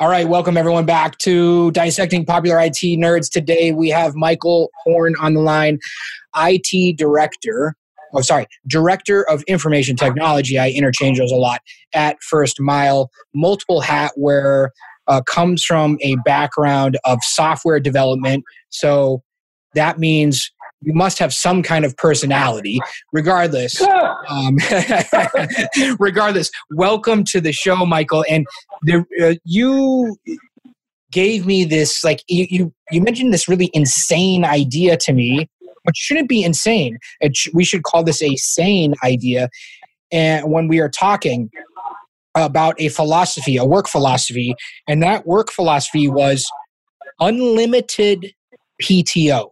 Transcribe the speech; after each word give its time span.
All 0.00 0.08
right, 0.08 0.26
welcome 0.26 0.56
everyone 0.56 0.86
back 0.86 1.18
to 1.18 1.70
Dissecting 1.72 2.24
Popular 2.24 2.58
IT 2.58 2.78
Nerds. 2.98 3.30
Today 3.30 3.72
we 3.72 3.90
have 3.90 4.14
Michael 4.14 4.70
Horn 4.82 5.14
on 5.20 5.34
the 5.34 5.40
line, 5.40 5.78
IT 6.34 6.96
Director. 6.96 7.74
Oh, 8.14 8.22
sorry, 8.22 8.46
Director 8.66 9.28
of 9.28 9.42
Information 9.42 9.96
Technology. 9.96 10.58
I 10.58 10.70
interchange 10.70 11.18
those 11.18 11.30
a 11.30 11.36
lot 11.36 11.60
at 11.92 12.16
First 12.22 12.58
Mile. 12.62 13.10
Multiple 13.34 13.82
hat 13.82 14.12
wear 14.16 14.72
uh, 15.06 15.20
comes 15.20 15.62
from 15.62 15.98
a 16.00 16.16
background 16.24 16.98
of 17.04 17.18
software 17.22 17.78
development. 17.78 18.42
So 18.70 19.22
that 19.74 19.98
means 19.98 20.50
you 20.82 20.92
must 20.94 21.18
have 21.18 21.32
some 21.32 21.62
kind 21.62 21.84
of 21.84 21.96
personality. 21.96 22.78
Regardless 23.12 23.80
um, 24.28 24.58
regardless 25.98 26.50
welcome 26.70 27.24
to 27.24 27.40
the 27.40 27.52
show 27.52 27.84
michael. 27.86 28.24
And 28.28 28.46
the, 28.82 29.04
uh, 29.22 29.34
you 29.44 30.16
gave 31.12 31.46
me 31.46 31.64
this 31.64 32.04
like 32.04 32.22
you, 32.28 32.46
you 32.50 32.74
you 32.90 33.00
mentioned 33.00 33.32
this 33.32 33.48
really 33.48 33.70
insane 33.74 34.44
idea 34.44 34.96
to 34.96 35.12
me 35.12 35.48
which 35.84 35.96
shouldn't 35.96 36.28
be 36.28 36.42
insane. 36.42 36.98
Sh- 37.32 37.48
we 37.54 37.64
should 37.64 37.84
call 37.84 38.04
this 38.04 38.22
a 38.22 38.36
sane 38.36 38.94
idea. 39.02 39.48
And 40.12 40.50
when 40.50 40.68
we 40.68 40.78
are 40.78 40.90
talking 40.90 41.50
about 42.34 42.80
a 42.80 42.88
philosophy 42.88 43.56
a 43.56 43.64
work 43.64 43.88
philosophy 43.88 44.54
and 44.86 45.02
that 45.02 45.26
work 45.26 45.50
philosophy 45.50 46.06
was 46.06 46.48
unlimited 47.18 48.32
pto 48.80 49.48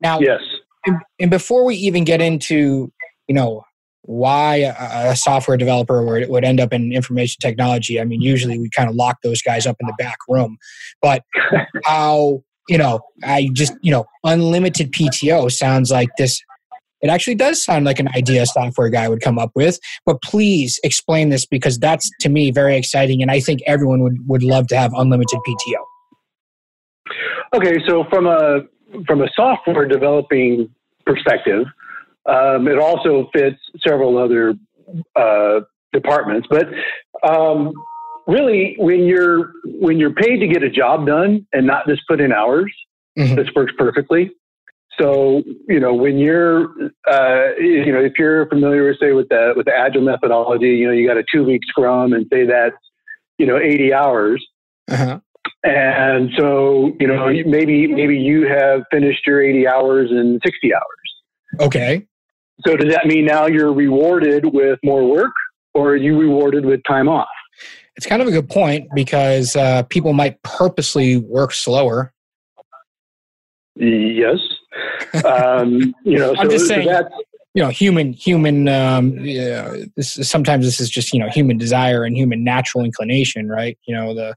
now, 0.00 0.20
yes. 0.20 0.40
And, 0.86 0.96
and 1.18 1.30
before 1.30 1.64
we 1.64 1.74
even 1.76 2.04
get 2.04 2.20
into, 2.20 2.92
you 3.26 3.34
know, 3.34 3.64
why 4.02 4.56
a, 4.56 5.10
a, 5.10 5.16
software 5.16 5.56
developer 5.56 6.02
would, 6.02 6.30
would 6.30 6.44
end 6.44 6.60
up 6.60 6.72
in 6.72 6.92
information 6.92 7.36
technology, 7.42 8.00
I 8.00 8.04
mean, 8.04 8.22
usually 8.22 8.58
we 8.58 8.70
kind 8.70 8.88
of 8.88 8.94
lock 8.94 9.18
those 9.22 9.42
guys 9.42 9.66
up 9.66 9.76
in 9.80 9.86
the 9.86 9.94
back 9.98 10.16
room. 10.28 10.56
But 11.02 11.24
how, 11.84 12.42
you 12.68 12.78
know, 12.78 13.00
I 13.22 13.50
just, 13.52 13.74
you 13.82 13.90
know, 13.90 14.06
unlimited 14.24 14.92
PTO 14.92 15.52
sounds 15.52 15.90
like 15.90 16.08
this. 16.16 16.40
It 17.02 17.10
actually 17.10 17.34
does 17.34 17.62
sound 17.62 17.84
like 17.84 17.98
an 17.98 18.08
idea 18.16 18.42
a 18.42 18.46
software 18.46 18.88
guy 18.88 19.08
would 19.08 19.20
come 19.20 19.38
up 19.38 19.50
with. 19.54 19.78
But 20.06 20.22
please 20.22 20.80
explain 20.82 21.28
this 21.28 21.44
because 21.44 21.78
that's 21.78 22.10
to 22.20 22.28
me 22.28 22.50
very 22.50 22.76
exciting. 22.76 23.20
And 23.20 23.30
I 23.30 23.40
think 23.40 23.60
everyone 23.66 24.02
would, 24.02 24.26
would 24.26 24.42
love 24.42 24.68
to 24.68 24.76
have 24.76 24.92
unlimited 24.94 25.38
PTO. 25.46 25.84
Okay, 27.54 27.76
so 27.86 28.04
from 28.10 28.26
a 28.26 28.60
from 29.06 29.22
a 29.22 29.28
software 29.34 29.86
developing 29.86 30.70
perspective, 31.04 31.66
um, 32.26 32.68
it 32.68 32.78
also 32.78 33.30
fits 33.32 33.58
several 33.86 34.18
other 34.18 34.54
uh, 35.16 35.60
departments. 35.92 36.46
But 36.50 36.68
um, 37.28 37.72
really, 38.26 38.76
when 38.78 39.04
you're 39.04 39.52
when 39.64 39.98
you're 39.98 40.14
paid 40.14 40.38
to 40.38 40.46
get 40.46 40.62
a 40.62 40.70
job 40.70 41.06
done 41.06 41.46
and 41.52 41.66
not 41.66 41.86
just 41.86 42.02
put 42.06 42.20
in 42.20 42.32
hours, 42.32 42.72
mm-hmm. 43.18 43.34
this 43.34 43.48
works 43.54 43.72
perfectly. 43.76 44.30
So 45.00 45.42
you 45.68 45.80
know 45.80 45.94
when 45.94 46.18
you're 46.18 46.64
uh, 47.10 47.54
you 47.58 47.92
know 47.92 48.00
if 48.00 48.14
you're 48.18 48.46
familiar, 48.48 48.94
say 48.94 49.12
with 49.12 49.28
the 49.28 49.54
with 49.56 49.66
the 49.66 49.74
agile 49.74 50.02
methodology, 50.02 50.70
you 50.70 50.86
know 50.86 50.92
you 50.92 51.06
got 51.06 51.16
a 51.16 51.24
two 51.32 51.44
week 51.44 51.62
scrum 51.68 52.12
and 52.12 52.26
say 52.32 52.44
that's 52.44 52.76
you 53.38 53.46
know 53.46 53.58
80 53.58 53.92
hours. 53.92 54.46
Uh-huh. 54.90 55.20
And 55.64 56.30
so, 56.36 56.92
you 57.00 57.06
know, 57.06 57.26
maybe 57.46 57.86
maybe 57.88 58.16
you 58.16 58.46
have 58.46 58.82
finished 58.90 59.26
your 59.26 59.42
80 59.42 59.66
hours 59.66 60.10
in 60.10 60.38
60 60.44 60.74
hours. 60.74 61.66
Okay. 61.66 62.06
So 62.66 62.76
does 62.76 62.92
that 62.92 63.06
mean 63.06 63.24
now 63.24 63.46
you're 63.46 63.72
rewarded 63.72 64.52
with 64.52 64.78
more 64.84 65.08
work 65.08 65.32
or 65.74 65.90
are 65.90 65.96
you 65.96 66.18
rewarded 66.18 66.64
with 66.64 66.80
time 66.86 67.08
off? 67.08 67.28
It's 67.96 68.06
kind 68.06 68.22
of 68.22 68.28
a 68.28 68.30
good 68.30 68.48
point 68.48 68.88
because 68.94 69.56
uh, 69.56 69.82
people 69.84 70.12
might 70.12 70.40
purposely 70.42 71.16
work 71.16 71.52
slower. 71.52 72.12
Yes. 73.74 74.38
Um, 75.24 75.94
you 76.04 76.18
know, 76.18 76.34
I'm 76.38 76.50
just 76.50 76.68
saying, 76.68 76.88
so 76.88 77.08
you 77.54 77.62
know, 77.62 77.70
human, 77.70 78.12
human, 78.12 78.68
um, 78.68 79.18
yeah, 79.18 79.74
this 79.96 80.16
is, 80.16 80.30
sometimes 80.30 80.64
this 80.64 80.80
is 80.80 80.88
just, 80.88 81.12
you 81.12 81.18
know, 81.18 81.28
human 81.28 81.58
desire 81.58 82.04
and 82.04 82.16
human 82.16 82.44
natural 82.44 82.84
inclination, 82.84 83.48
right? 83.48 83.76
You 83.86 83.96
know, 83.96 84.14
the, 84.14 84.36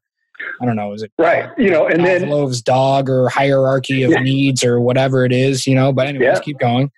I 0.62 0.66
don't 0.66 0.76
know, 0.76 0.94
is 0.94 1.04
it 1.04 1.12
right? 1.18 1.50
You 1.58 1.70
know, 1.72 1.88
and 1.88 2.06
then 2.06 2.22
Pavlov's 2.22 2.62
dog 2.62 3.10
or 3.10 3.30
hierarchy 3.30 4.04
of 4.04 4.12
yeah. 4.12 4.20
needs 4.20 4.64
or 4.64 4.80
whatever 4.80 5.26
it 5.26 5.32
is, 5.32 5.66
you 5.68 5.76
know. 5.76 5.92
But 5.92 6.08
anyways, 6.08 6.38
yeah. 6.38 6.40
keep 6.40 6.60
going. 6.60 6.92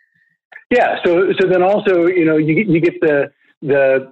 Yeah. 0.70 0.98
So 1.06 1.32
so 1.40 1.48
then 1.48 1.62
also, 1.62 2.08
you 2.08 2.26
know, 2.26 2.38
you 2.38 2.56
you 2.56 2.80
get 2.80 3.00
the 3.02 3.32
the 3.62 4.12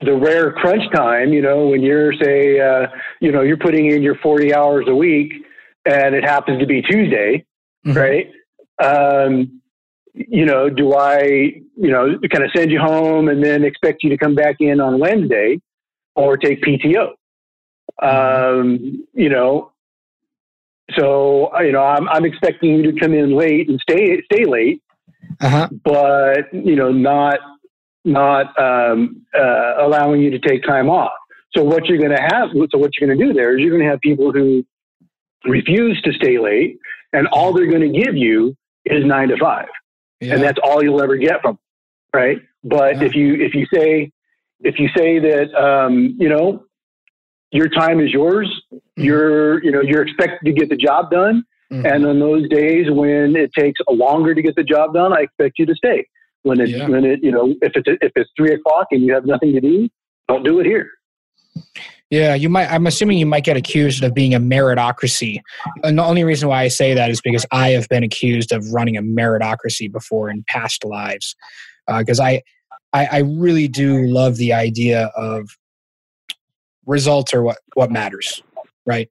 the 0.00 0.14
rare 0.14 0.52
crunch 0.52 0.82
time. 0.92 1.32
You 1.32 1.42
know, 1.42 1.68
when 1.68 1.82
you're 1.82 2.12
say, 2.14 2.60
uh, 2.60 2.86
you 3.20 3.32
know, 3.32 3.42
you're 3.42 3.56
putting 3.56 3.90
in 3.90 4.02
your 4.02 4.16
40 4.16 4.54
hours 4.54 4.86
a 4.88 4.94
week, 4.94 5.32
and 5.84 6.14
it 6.14 6.24
happens 6.24 6.60
to 6.60 6.66
be 6.66 6.82
Tuesday, 6.82 7.44
mm-hmm. 7.86 7.96
right? 7.96 8.30
Um, 8.80 9.60
you 10.14 10.44
know, 10.44 10.68
do 10.68 10.94
I, 10.94 11.22
you 11.22 11.90
know, 11.90 12.18
kind 12.30 12.44
of 12.44 12.50
send 12.54 12.70
you 12.70 12.80
home 12.80 13.28
and 13.28 13.42
then 13.42 13.64
expect 13.64 14.02
you 14.02 14.10
to 14.10 14.18
come 14.18 14.34
back 14.34 14.56
in 14.60 14.80
on 14.80 14.98
Wednesday, 14.98 15.60
or 16.14 16.36
take 16.36 16.62
PTO? 16.62 17.12
Um, 18.02 19.06
you 19.12 19.28
know, 19.28 19.72
so 20.96 21.50
you 21.60 21.72
know, 21.72 21.82
I'm 21.82 22.08
I'm 22.08 22.24
expecting 22.24 22.74
you 22.76 22.92
to 22.92 23.00
come 23.00 23.12
in 23.12 23.36
late 23.36 23.68
and 23.68 23.80
stay 23.80 24.22
stay 24.32 24.44
late, 24.44 24.82
uh-huh. 25.40 25.68
but 25.84 26.52
you 26.52 26.76
know, 26.76 26.90
not 26.90 27.38
not 28.04 28.58
um, 28.58 29.26
uh, 29.38 29.84
allowing 29.84 30.22
you 30.22 30.30
to 30.30 30.38
take 30.38 30.62
time 30.62 30.88
off. 30.88 31.12
So 31.56 31.62
what 31.62 31.86
you're 31.86 31.98
going 31.98 32.10
to 32.10 32.22
have, 32.22 32.50
so 32.70 32.78
what 32.78 32.90
you're 32.98 33.08
going 33.08 33.18
to 33.18 33.26
do 33.26 33.32
there 33.32 33.56
is 33.56 33.62
you're 33.62 33.70
going 33.70 33.82
to 33.82 33.90
have 33.90 34.00
people 34.00 34.32
who 34.32 34.64
refuse 35.44 36.00
to 36.02 36.12
stay 36.12 36.38
late, 36.38 36.78
and 37.12 37.26
all 37.28 37.52
they're 37.52 37.70
going 37.70 37.92
to 37.92 38.00
give 38.00 38.16
you 38.16 38.56
is 38.84 39.04
nine 39.04 39.28
to 39.28 39.36
five, 39.36 39.68
yeah. 40.20 40.34
and 40.34 40.42
that's 40.42 40.58
all 40.62 40.82
you'll 40.82 41.02
ever 41.02 41.16
get 41.16 41.42
from, 41.42 41.54
them, 41.54 42.20
right? 42.20 42.38
But 42.64 42.96
yeah. 42.96 43.04
if 43.04 43.14
you 43.14 43.34
if 43.34 43.54
you 43.54 43.66
say 43.72 44.12
if 44.60 44.78
you 44.78 44.88
say 44.96 45.18
that 45.18 45.54
um, 45.54 46.16
you 46.18 46.28
know 46.28 46.64
your 47.52 47.68
time 47.68 48.00
is 48.00 48.12
yours. 48.12 48.48
Mm-hmm. 48.72 49.02
You're, 49.02 49.64
you 49.64 49.70
know, 49.70 49.80
you're 49.80 50.02
expected 50.02 50.44
to 50.44 50.52
get 50.52 50.68
the 50.68 50.76
job 50.76 51.10
done. 51.10 51.44
Mm-hmm. 51.72 51.86
And 51.86 52.06
on 52.06 52.18
those 52.18 52.48
days 52.48 52.86
when 52.90 53.36
it 53.36 53.52
takes 53.52 53.78
longer 53.88 54.34
to 54.34 54.42
get 54.42 54.56
the 54.56 54.64
job 54.64 54.94
done, 54.94 55.12
I 55.12 55.22
expect 55.22 55.58
you 55.58 55.66
to 55.66 55.74
stay. 55.74 56.06
When 56.42 56.60
it, 56.60 56.70
yeah. 56.70 56.88
when 56.88 57.04
it, 57.04 57.20
you 57.22 57.30
know, 57.30 57.54
if 57.60 57.72
it's 57.74 57.88
if 58.00 58.12
it's 58.14 58.30
three 58.36 58.54
o'clock 58.54 58.86
and 58.90 59.02
you 59.02 59.12
have 59.12 59.26
nothing 59.26 59.52
to 59.52 59.60
do, 59.60 59.88
don't 60.28 60.44
do 60.44 60.60
it 60.60 60.66
here. 60.66 60.90
Yeah, 62.10 62.34
you 62.34 62.48
might. 62.48 62.72
I'm 62.72 62.86
assuming 62.86 63.18
you 63.18 63.26
might 63.26 63.44
get 63.44 63.56
accused 63.56 64.02
of 64.02 64.14
being 64.14 64.34
a 64.34 64.40
meritocracy. 64.40 65.40
And 65.84 65.98
the 65.98 66.04
only 66.04 66.24
reason 66.24 66.48
why 66.48 66.62
I 66.62 66.68
say 66.68 66.94
that 66.94 67.10
is 67.10 67.20
because 67.20 67.44
I 67.52 67.70
have 67.70 67.86
been 67.88 68.02
accused 68.02 68.50
of 68.50 68.72
running 68.72 68.96
a 68.96 69.02
meritocracy 69.02 69.92
before 69.92 70.30
in 70.30 70.44
past 70.48 70.84
lives. 70.84 71.36
Because 71.86 72.18
uh, 72.18 72.24
I, 72.24 72.42
I, 72.94 73.06
I 73.06 73.18
really 73.18 73.68
do 73.68 74.06
love 74.06 74.36
the 74.36 74.54
idea 74.54 75.10
of 75.16 75.50
results 76.88 77.32
are 77.32 77.42
what 77.42 77.58
what 77.74 77.92
matters, 77.92 78.42
right? 78.86 79.08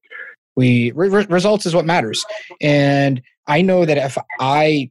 We 0.58 0.92
re- 0.92 1.26
results 1.30 1.66
is 1.66 1.74
what 1.74 1.86
matters, 1.86 2.26
and 2.60 3.22
I 3.48 3.62
know 3.62 3.86
that 3.86 3.98
if 3.98 4.18
I 4.40 4.90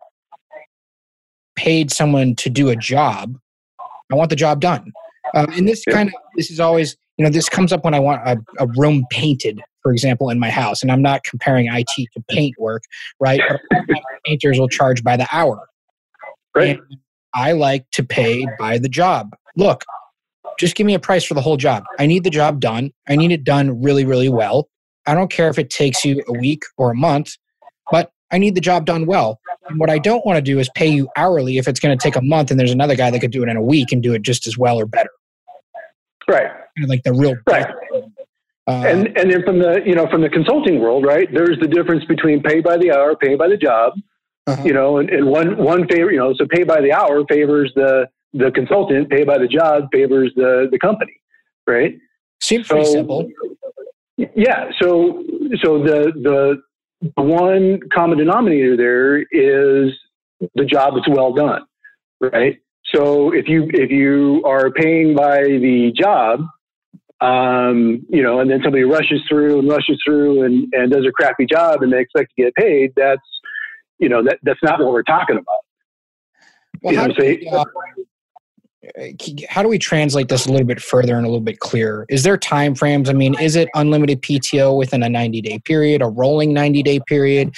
paid 1.56 1.90
someone 1.90 2.34
to 2.36 2.48
do 2.48 2.68
a 2.68 2.76
job, 2.76 3.36
I 4.10 4.14
want 4.14 4.30
the 4.30 4.36
job 4.36 4.60
done. 4.60 4.92
Um, 5.34 5.46
and 5.52 5.68
this 5.68 5.84
kind 5.84 6.08
of 6.08 6.14
this 6.36 6.50
is 6.50 6.60
always 6.60 6.96
you 7.18 7.24
know 7.24 7.30
this 7.30 7.48
comes 7.48 7.72
up 7.72 7.84
when 7.84 7.94
I 7.94 7.98
want 7.98 8.22
a, 8.26 8.38
a, 8.60 8.66
room 8.76 9.04
painted, 9.10 9.60
for 9.82 9.92
example, 9.92 10.30
in 10.30 10.38
my 10.38 10.50
house, 10.50 10.82
and 10.82 10.92
I'm 10.92 11.02
not 11.02 11.24
comparing 11.24 11.66
IT 11.66 11.88
to 11.96 12.24
paint 12.28 12.54
work, 12.58 12.82
right? 13.20 13.40
painters 14.24 14.58
will 14.58 14.68
charge 14.68 15.02
by 15.02 15.16
the 15.16 15.26
hour. 15.32 15.68
Right. 16.54 16.78
And 16.78 16.98
I 17.34 17.52
like 17.52 17.84
to 17.92 18.04
pay 18.04 18.46
by 18.58 18.78
the 18.78 18.88
job. 18.88 19.36
Look, 19.56 19.84
just 20.58 20.74
give 20.74 20.86
me 20.86 20.94
a 20.94 20.98
price 20.98 21.24
for 21.24 21.34
the 21.34 21.40
whole 21.40 21.56
job. 21.56 21.84
I 21.98 22.06
need 22.06 22.24
the 22.24 22.30
job 22.30 22.60
done. 22.60 22.92
I 23.08 23.16
need 23.16 23.32
it 23.32 23.44
done 23.44 23.82
really, 23.82 24.04
really 24.04 24.28
well. 24.28 24.68
I 25.06 25.14
don't 25.14 25.30
care 25.30 25.48
if 25.48 25.58
it 25.58 25.70
takes 25.70 26.04
you 26.04 26.22
a 26.28 26.38
week 26.38 26.62
or 26.76 26.90
a 26.90 26.94
month, 26.94 27.36
but 27.90 28.10
I 28.30 28.38
need 28.38 28.54
the 28.54 28.60
job 28.60 28.86
done 28.86 29.06
well. 29.06 29.38
And 29.68 29.78
what 29.78 29.90
I 29.90 29.98
don't 29.98 30.24
want 30.26 30.36
to 30.36 30.42
do 30.42 30.58
is 30.58 30.68
pay 30.74 30.88
you 30.88 31.08
hourly 31.16 31.58
if 31.58 31.68
it's 31.68 31.78
going 31.78 31.96
to 31.96 32.02
take 32.02 32.16
a 32.16 32.22
month 32.22 32.50
and 32.50 32.58
there's 32.58 32.72
another 32.72 32.96
guy 32.96 33.10
that 33.10 33.20
could 33.20 33.30
do 33.30 33.42
it 33.42 33.48
in 33.48 33.56
a 33.56 33.62
week 33.62 33.92
and 33.92 34.02
do 34.02 34.14
it 34.14 34.22
just 34.22 34.46
as 34.46 34.58
well 34.58 34.78
or 34.78 34.86
better. 34.86 35.10
Right. 36.28 36.48
Kind 36.48 36.84
of 36.84 36.88
like 36.88 37.04
the 37.04 37.12
real 37.12 37.36
right. 37.48 37.66
Uh, 38.68 38.82
and 38.84 39.16
and 39.16 39.30
then 39.30 39.44
from 39.44 39.60
the 39.60 39.80
you 39.86 39.94
know 39.94 40.08
from 40.10 40.22
the 40.22 40.28
consulting 40.28 40.80
world, 40.80 41.06
right? 41.06 41.28
There's 41.32 41.56
the 41.60 41.68
difference 41.68 42.04
between 42.06 42.42
pay 42.42 42.60
by 42.60 42.76
the 42.76 42.90
hour, 42.90 43.14
pay 43.14 43.36
by 43.36 43.48
the 43.48 43.56
job. 43.56 43.92
Uh-huh. 44.48 44.62
You 44.64 44.72
know, 44.72 44.98
and, 44.98 45.08
and 45.08 45.26
one 45.26 45.56
one 45.56 45.86
favor, 45.86 46.10
you 46.10 46.18
know, 46.18 46.34
so 46.34 46.46
pay 46.50 46.64
by 46.64 46.80
the 46.80 46.92
hour 46.92 47.24
favors 47.28 47.72
the 47.76 48.08
the 48.36 48.50
consultant, 48.54 49.10
pay 49.10 49.24
by 49.24 49.38
the 49.38 49.48
job, 49.48 49.88
favors 49.92 50.32
the, 50.36 50.68
the 50.70 50.78
company, 50.78 51.14
right? 51.66 51.94
Seems 52.42 52.66
so, 52.66 52.74
pretty 52.74 52.90
simple. 52.90 53.28
Yeah. 54.16 54.70
So 54.80 55.22
so 55.62 55.82
the 55.82 56.62
the 57.14 57.22
one 57.22 57.80
common 57.92 58.18
denominator 58.18 58.76
there 58.76 59.18
is 59.18 59.92
the 60.54 60.64
job 60.64 60.96
is 60.96 61.02
well 61.08 61.32
done, 61.32 61.62
right? 62.20 62.58
So 62.94 63.32
if 63.32 63.48
you 63.48 63.68
if 63.72 63.90
you 63.90 64.42
are 64.44 64.70
paying 64.70 65.14
by 65.14 65.42
the 65.42 65.92
job, 65.94 66.40
um, 67.20 68.04
you 68.08 68.22
know, 68.22 68.40
and 68.40 68.50
then 68.50 68.60
somebody 68.62 68.84
rushes 68.84 69.20
through 69.28 69.58
and 69.60 69.68
rushes 69.68 69.98
through 70.04 70.42
and, 70.42 70.72
and 70.72 70.92
does 70.92 71.06
a 71.06 71.12
crappy 71.12 71.46
job 71.46 71.82
and 71.82 71.92
they 71.92 72.00
expect 72.00 72.32
to 72.36 72.44
get 72.44 72.54
paid, 72.54 72.92
that's, 72.96 73.22
you 73.98 74.08
know, 74.08 74.22
that, 74.22 74.38
that's 74.42 74.62
not 74.62 74.78
what 74.80 74.92
we're 74.92 75.02
talking 75.02 75.36
about. 75.36 76.42
Well, 76.82 76.94
how, 76.94 77.06
know, 77.06 77.14
do 77.14 77.24
we, 77.24 77.48
uh, 77.48 77.64
Uh, 78.98 79.06
how 79.48 79.62
do 79.62 79.68
we 79.68 79.78
translate 79.78 80.28
this 80.28 80.46
a 80.46 80.50
little 80.50 80.66
bit 80.66 80.80
further 80.80 81.16
and 81.16 81.24
a 81.24 81.28
little 81.28 81.40
bit 81.40 81.60
clearer? 81.60 82.06
Is 82.08 82.22
there 82.22 82.36
time 82.36 82.74
frames? 82.74 83.08
I 83.08 83.12
mean, 83.12 83.38
is 83.40 83.56
it 83.56 83.68
unlimited 83.74 84.22
PTO 84.22 84.76
within 84.76 85.02
a 85.02 85.08
90 85.08 85.40
day 85.40 85.58
period, 85.60 86.02
a 86.02 86.06
rolling 86.06 86.52
90 86.52 86.82
day 86.82 87.00
period? 87.06 87.54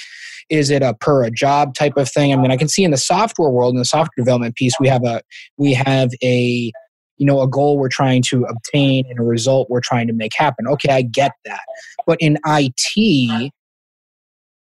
Is 0.49 0.69
it 0.69 0.81
a 0.81 0.95
per 0.95 1.23
a 1.23 1.31
job 1.31 1.75
type 1.75 1.97
of 1.97 2.09
thing? 2.09 2.33
I 2.33 2.35
mean, 2.35 2.51
I 2.51 2.57
can 2.57 2.67
see 2.67 2.83
in 2.83 2.91
the 2.91 2.97
software 2.97 3.49
world, 3.49 3.73
in 3.75 3.79
the 3.79 3.85
software 3.85 4.09
development 4.17 4.55
piece, 4.55 4.73
we 4.79 4.87
have 4.87 5.03
a 5.03 5.21
we 5.57 5.73
have 5.73 6.09
a 6.23 6.71
you 7.17 7.25
know 7.25 7.41
a 7.41 7.47
goal 7.47 7.77
we're 7.77 7.89
trying 7.89 8.23
to 8.29 8.45
obtain 8.45 9.05
and 9.09 9.19
a 9.19 9.23
result 9.23 9.69
we're 9.69 9.81
trying 9.81 10.07
to 10.07 10.13
make 10.13 10.31
happen 10.35 10.67
okay 10.67 10.89
i 10.93 11.01
get 11.01 11.33
that 11.43 11.59
but 12.07 12.17
in 12.21 12.37
it 12.45 13.51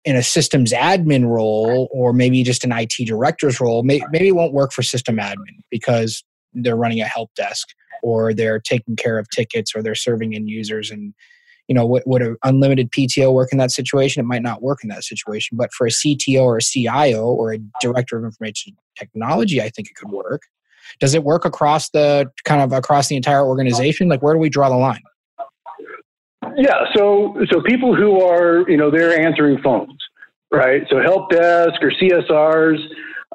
in 0.05 0.15
a 0.15 0.21
systems 0.23 0.71
admin 0.71 1.25
role 1.25 1.89
or 1.91 2.13
maybe 2.13 2.43
just 2.43 2.63
an 2.63 2.71
it 2.71 3.05
director's 3.05 3.59
role 3.59 3.81
maybe, 3.81 4.05
maybe 4.11 4.27
it 4.27 4.35
won't 4.35 4.53
work 4.53 4.71
for 4.71 4.83
system 4.83 5.17
admin 5.17 5.57
because 5.71 6.23
they're 6.53 6.75
running 6.75 7.01
a 7.01 7.05
help 7.05 7.33
desk 7.35 7.69
or 8.01 8.33
they're 8.33 8.59
taking 8.59 8.95
care 8.95 9.17
of 9.17 9.27
tickets 9.29 9.75
or 9.75 9.81
they're 9.81 9.95
serving 9.95 10.33
in 10.33 10.47
users 10.47 10.91
and 10.91 11.13
you 11.67 11.75
know 11.75 11.85
would, 11.85 12.03
would 12.05 12.21
an 12.21 12.35
unlimited 12.43 12.91
pto 12.91 13.33
work 13.33 13.49
in 13.51 13.57
that 13.57 13.71
situation 13.71 14.19
it 14.19 14.27
might 14.27 14.41
not 14.41 14.61
work 14.61 14.79
in 14.83 14.89
that 14.89 15.03
situation 15.03 15.57
but 15.57 15.71
for 15.73 15.87
a 15.87 15.89
cto 15.89 16.41
or 16.41 16.57
a 16.57 16.61
cio 16.61 17.23
or 17.23 17.53
a 17.53 17.59
director 17.81 18.17
of 18.17 18.23
information 18.23 18.75
technology 18.97 19.61
i 19.61 19.69
think 19.69 19.89
it 19.89 19.95
could 19.95 20.11
work 20.11 20.41
does 20.99 21.13
it 21.13 21.23
work 21.23 21.45
across 21.45 21.89
the 21.89 22.29
kind 22.43 22.61
of 22.61 22.71
across 22.71 23.07
the 23.07 23.15
entire 23.15 23.45
organization? 23.45 24.07
Like 24.07 24.21
where 24.21 24.33
do 24.33 24.39
we 24.39 24.49
draw 24.49 24.69
the 24.69 24.75
line? 24.75 25.01
Yeah, 26.55 26.85
so 26.95 27.35
so 27.51 27.61
people 27.61 27.95
who 27.95 28.21
are 28.21 28.69
you 28.69 28.77
know 28.77 28.91
they're 28.91 29.19
answering 29.19 29.59
phones, 29.63 29.97
right? 30.51 30.83
So 30.89 31.01
help 31.01 31.29
desk 31.29 31.81
or 31.81 31.91
CSRs. 31.91 32.79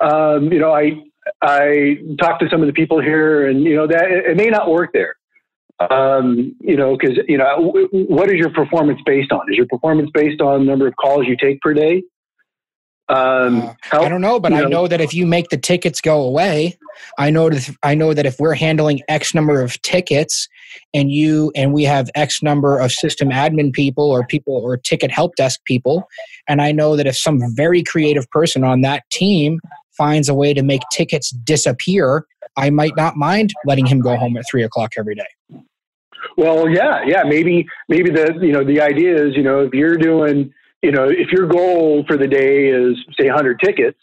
Um, 0.00 0.52
you 0.52 0.60
know, 0.60 0.72
I 0.72 0.92
I 1.42 1.98
talked 2.20 2.42
to 2.42 2.48
some 2.50 2.60
of 2.60 2.66
the 2.66 2.72
people 2.72 3.00
here, 3.00 3.48
and 3.48 3.62
you 3.62 3.74
know 3.76 3.86
that 3.86 4.10
it, 4.10 4.26
it 4.32 4.36
may 4.36 4.48
not 4.48 4.70
work 4.70 4.90
there. 4.92 5.16
Um, 5.90 6.56
you 6.60 6.76
know, 6.76 6.96
because 6.96 7.18
you 7.28 7.38
know 7.38 7.72
what 7.92 8.30
is 8.30 8.36
your 8.36 8.50
performance 8.50 9.00
based 9.06 9.32
on? 9.32 9.40
Is 9.50 9.56
your 9.56 9.66
performance 9.66 10.10
based 10.12 10.40
on 10.40 10.66
number 10.66 10.86
of 10.86 10.94
calls 10.96 11.26
you 11.26 11.36
take 11.36 11.60
per 11.60 11.72
day? 11.74 12.02
Um, 13.10 13.62
uh, 13.62 13.74
how, 13.80 14.02
I 14.02 14.08
don't 14.08 14.20
know, 14.20 14.38
but 14.38 14.52
know, 14.52 14.58
I 14.58 14.68
know 14.68 14.86
that 14.86 15.00
if 15.00 15.14
you 15.14 15.26
make 15.26 15.48
the 15.48 15.56
tickets 15.56 16.00
go 16.02 16.20
away, 16.22 16.76
I 17.16 17.30
know 17.30 17.48
that 17.48 17.74
I 17.82 17.94
know 17.94 18.12
that 18.12 18.26
if 18.26 18.38
we're 18.38 18.54
handling 18.54 19.00
X 19.08 19.34
number 19.34 19.62
of 19.62 19.80
tickets, 19.82 20.46
and 20.92 21.10
you 21.10 21.50
and 21.54 21.72
we 21.72 21.84
have 21.84 22.10
X 22.14 22.42
number 22.42 22.78
of 22.78 22.92
system 22.92 23.30
admin 23.30 23.72
people 23.72 24.10
or 24.10 24.26
people 24.26 24.56
or 24.56 24.76
ticket 24.76 25.10
help 25.10 25.36
desk 25.36 25.60
people, 25.64 26.06
and 26.48 26.60
I 26.60 26.72
know 26.72 26.96
that 26.96 27.06
if 27.06 27.16
some 27.16 27.40
very 27.54 27.82
creative 27.82 28.28
person 28.30 28.62
on 28.62 28.82
that 28.82 29.04
team 29.10 29.60
finds 29.98 30.28
a 30.28 30.34
way 30.34 30.54
to 30.54 30.62
make 30.62 30.80
tickets 30.92 31.30
disappear, 31.30 32.24
I 32.56 32.70
might 32.70 32.96
not 32.96 33.16
mind 33.16 33.52
letting 33.66 33.84
him 33.84 34.00
go 34.00 34.16
home 34.16 34.36
at 34.36 34.44
three 34.50 34.62
o'clock 34.62 34.92
every 34.96 35.14
day. 35.14 35.62
Well, 36.36 36.68
yeah, 36.68 37.02
yeah, 37.04 37.24
maybe 37.24 37.66
maybe 37.88 38.10
the 38.10 38.38
you 38.40 38.52
know 38.52 38.64
the 38.64 38.80
idea 38.80 39.14
is 39.14 39.36
you 39.36 39.42
know 39.42 39.60
if 39.60 39.74
you're 39.74 39.96
doing 39.96 40.52
you 40.82 40.92
know, 40.92 41.08
if 41.08 41.32
your 41.32 41.46
goal 41.46 42.04
for 42.06 42.16
the 42.16 42.26
day 42.26 42.68
is 42.68 42.96
say 43.18 43.26
100 43.26 43.60
tickets, 43.60 43.98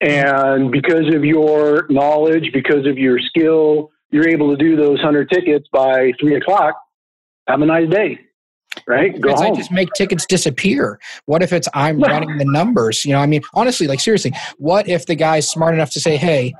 and 0.00 0.70
because 0.70 1.12
of 1.14 1.24
your 1.24 1.86
knowledge, 1.90 2.50
because 2.54 2.86
of 2.86 2.96
your 2.96 3.18
skill, 3.18 3.90
you're 4.10 4.28
able 4.28 4.50
to 4.50 4.56
do 4.56 4.76
those 4.76 4.98
100 4.98 5.28
tickets 5.28 5.66
by 5.72 6.12
three 6.20 6.36
o'clock, 6.36 6.76
have 7.48 7.60
a 7.60 7.66
nice 7.66 7.88
day. 7.90 8.18
Right? 8.86 9.20
Go 9.20 9.34
home. 9.34 9.52
I 9.52 9.56
just 9.56 9.72
make 9.72 9.88
tickets 9.94 10.26
disappear. 10.26 10.98
What 11.26 11.42
if 11.42 11.52
it's 11.52 11.68
I'm 11.74 12.00
running 12.00 12.38
the 12.38 12.44
numbers? 12.44 13.04
You 13.04 13.12
know, 13.12 13.20
I 13.20 13.26
mean, 13.26 13.42
honestly, 13.54 13.86
like 13.86 14.00
seriously, 14.00 14.32
what 14.58 14.88
if 14.88 15.06
the 15.06 15.14
guy's 15.14 15.48
smart 15.48 15.74
enough 15.74 15.90
to 15.92 16.00
say, 16.00 16.16
hey, 16.16 16.54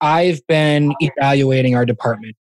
I've 0.00 0.46
been 0.46 0.94
evaluating 1.00 1.74
our 1.74 1.86
department 1.86 2.36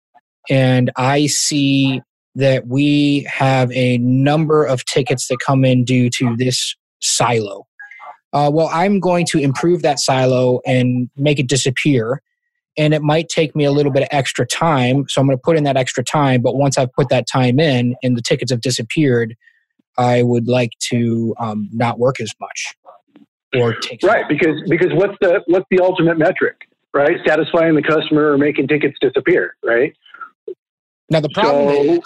and 0.48 0.90
I 0.96 1.26
see 1.26 2.02
that 2.34 2.66
we 2.66 3.26
have 3.30 3.70
a 3.72 3.98
number 3.98 4.64
of 4.64 4.84
tickets 4.84 5.28
that 5.28 5.38
come 5.44 5.64
in 5.64 5.84
due 5.84 6.08
to 6.10 6.36
this 6.36 6.74
silo. 7.00 7.66
Uh, 8.32 8.50
well, 8.52 8.70
I'm 8.72 9.00
going 9.00 9.26
to 9.26 9.38
improve 9.38 9.82
that 9.82 9.98
silo 9.98 10.60
and 10.64 11.10
make 11.16 11.38
it 11.38 11.48
disappear. 11.48 12.22
And 12.76 12.94
it 12.94 13.02
might 13.02 13.28
take 13.28 13.54
me 13.56 13.64
a 13.64 13.72
little 13.72 13.92
bit 13.92 14.02
of 14.02 14.08
extra 14.10 14.46
time. 14.46 15.06
So 15.08 15.20
I'm 15.20 15.26
going 15.26 15.36
to 15.36 15.42
put 15.42 15.56
in 15.56 15.64
that 15.64 15.76
extra 15.76 16.04
time. 16.04 16.40
But 16.40 16.56
once 16.56 16.78
I've 16.78 16.92
put 16.92 17.08
that 17.08 17.26
time 17.26 17.58
in 17.58 17.96
and 18.02 18.16
the 18.16 18.22
tickets 18.22 18.50
have 18.52 18.60
disappeared, 18.60 19.36
I 19.98 20.22
would 20.22 20.48
like 20.48 20.70
to 20.90 21.34
um, 21.38 21.68
not 21.72 21.98
work 21.98 22.20
as 22.20 22.32
much 22.40 22.74
or 23.56 23.74
take 23.74 24.00
right 24.04 24.28
because 24.28 24.62
because 24.68 24.90
what's 24.92 25.16
the 25.20 25.42
what's 25.48 25.66
the 25.72 25.80
ultimate 25.80 26.16
metric 26.16 26.68
right 26.94 27.16
satisfying 27.26 27.74
the 27.74 27.82
customer 27.82 28.30
or 28.30 28.38
making 28.38 28.68
tickets 28.68 28.96
disappear 29.00 29.56
right 29.64 29.92
now, 31.10 31.18
the 31.18 31.28
problem 31.28 31.74
so, 31.74 31.92
is 31.94 32.00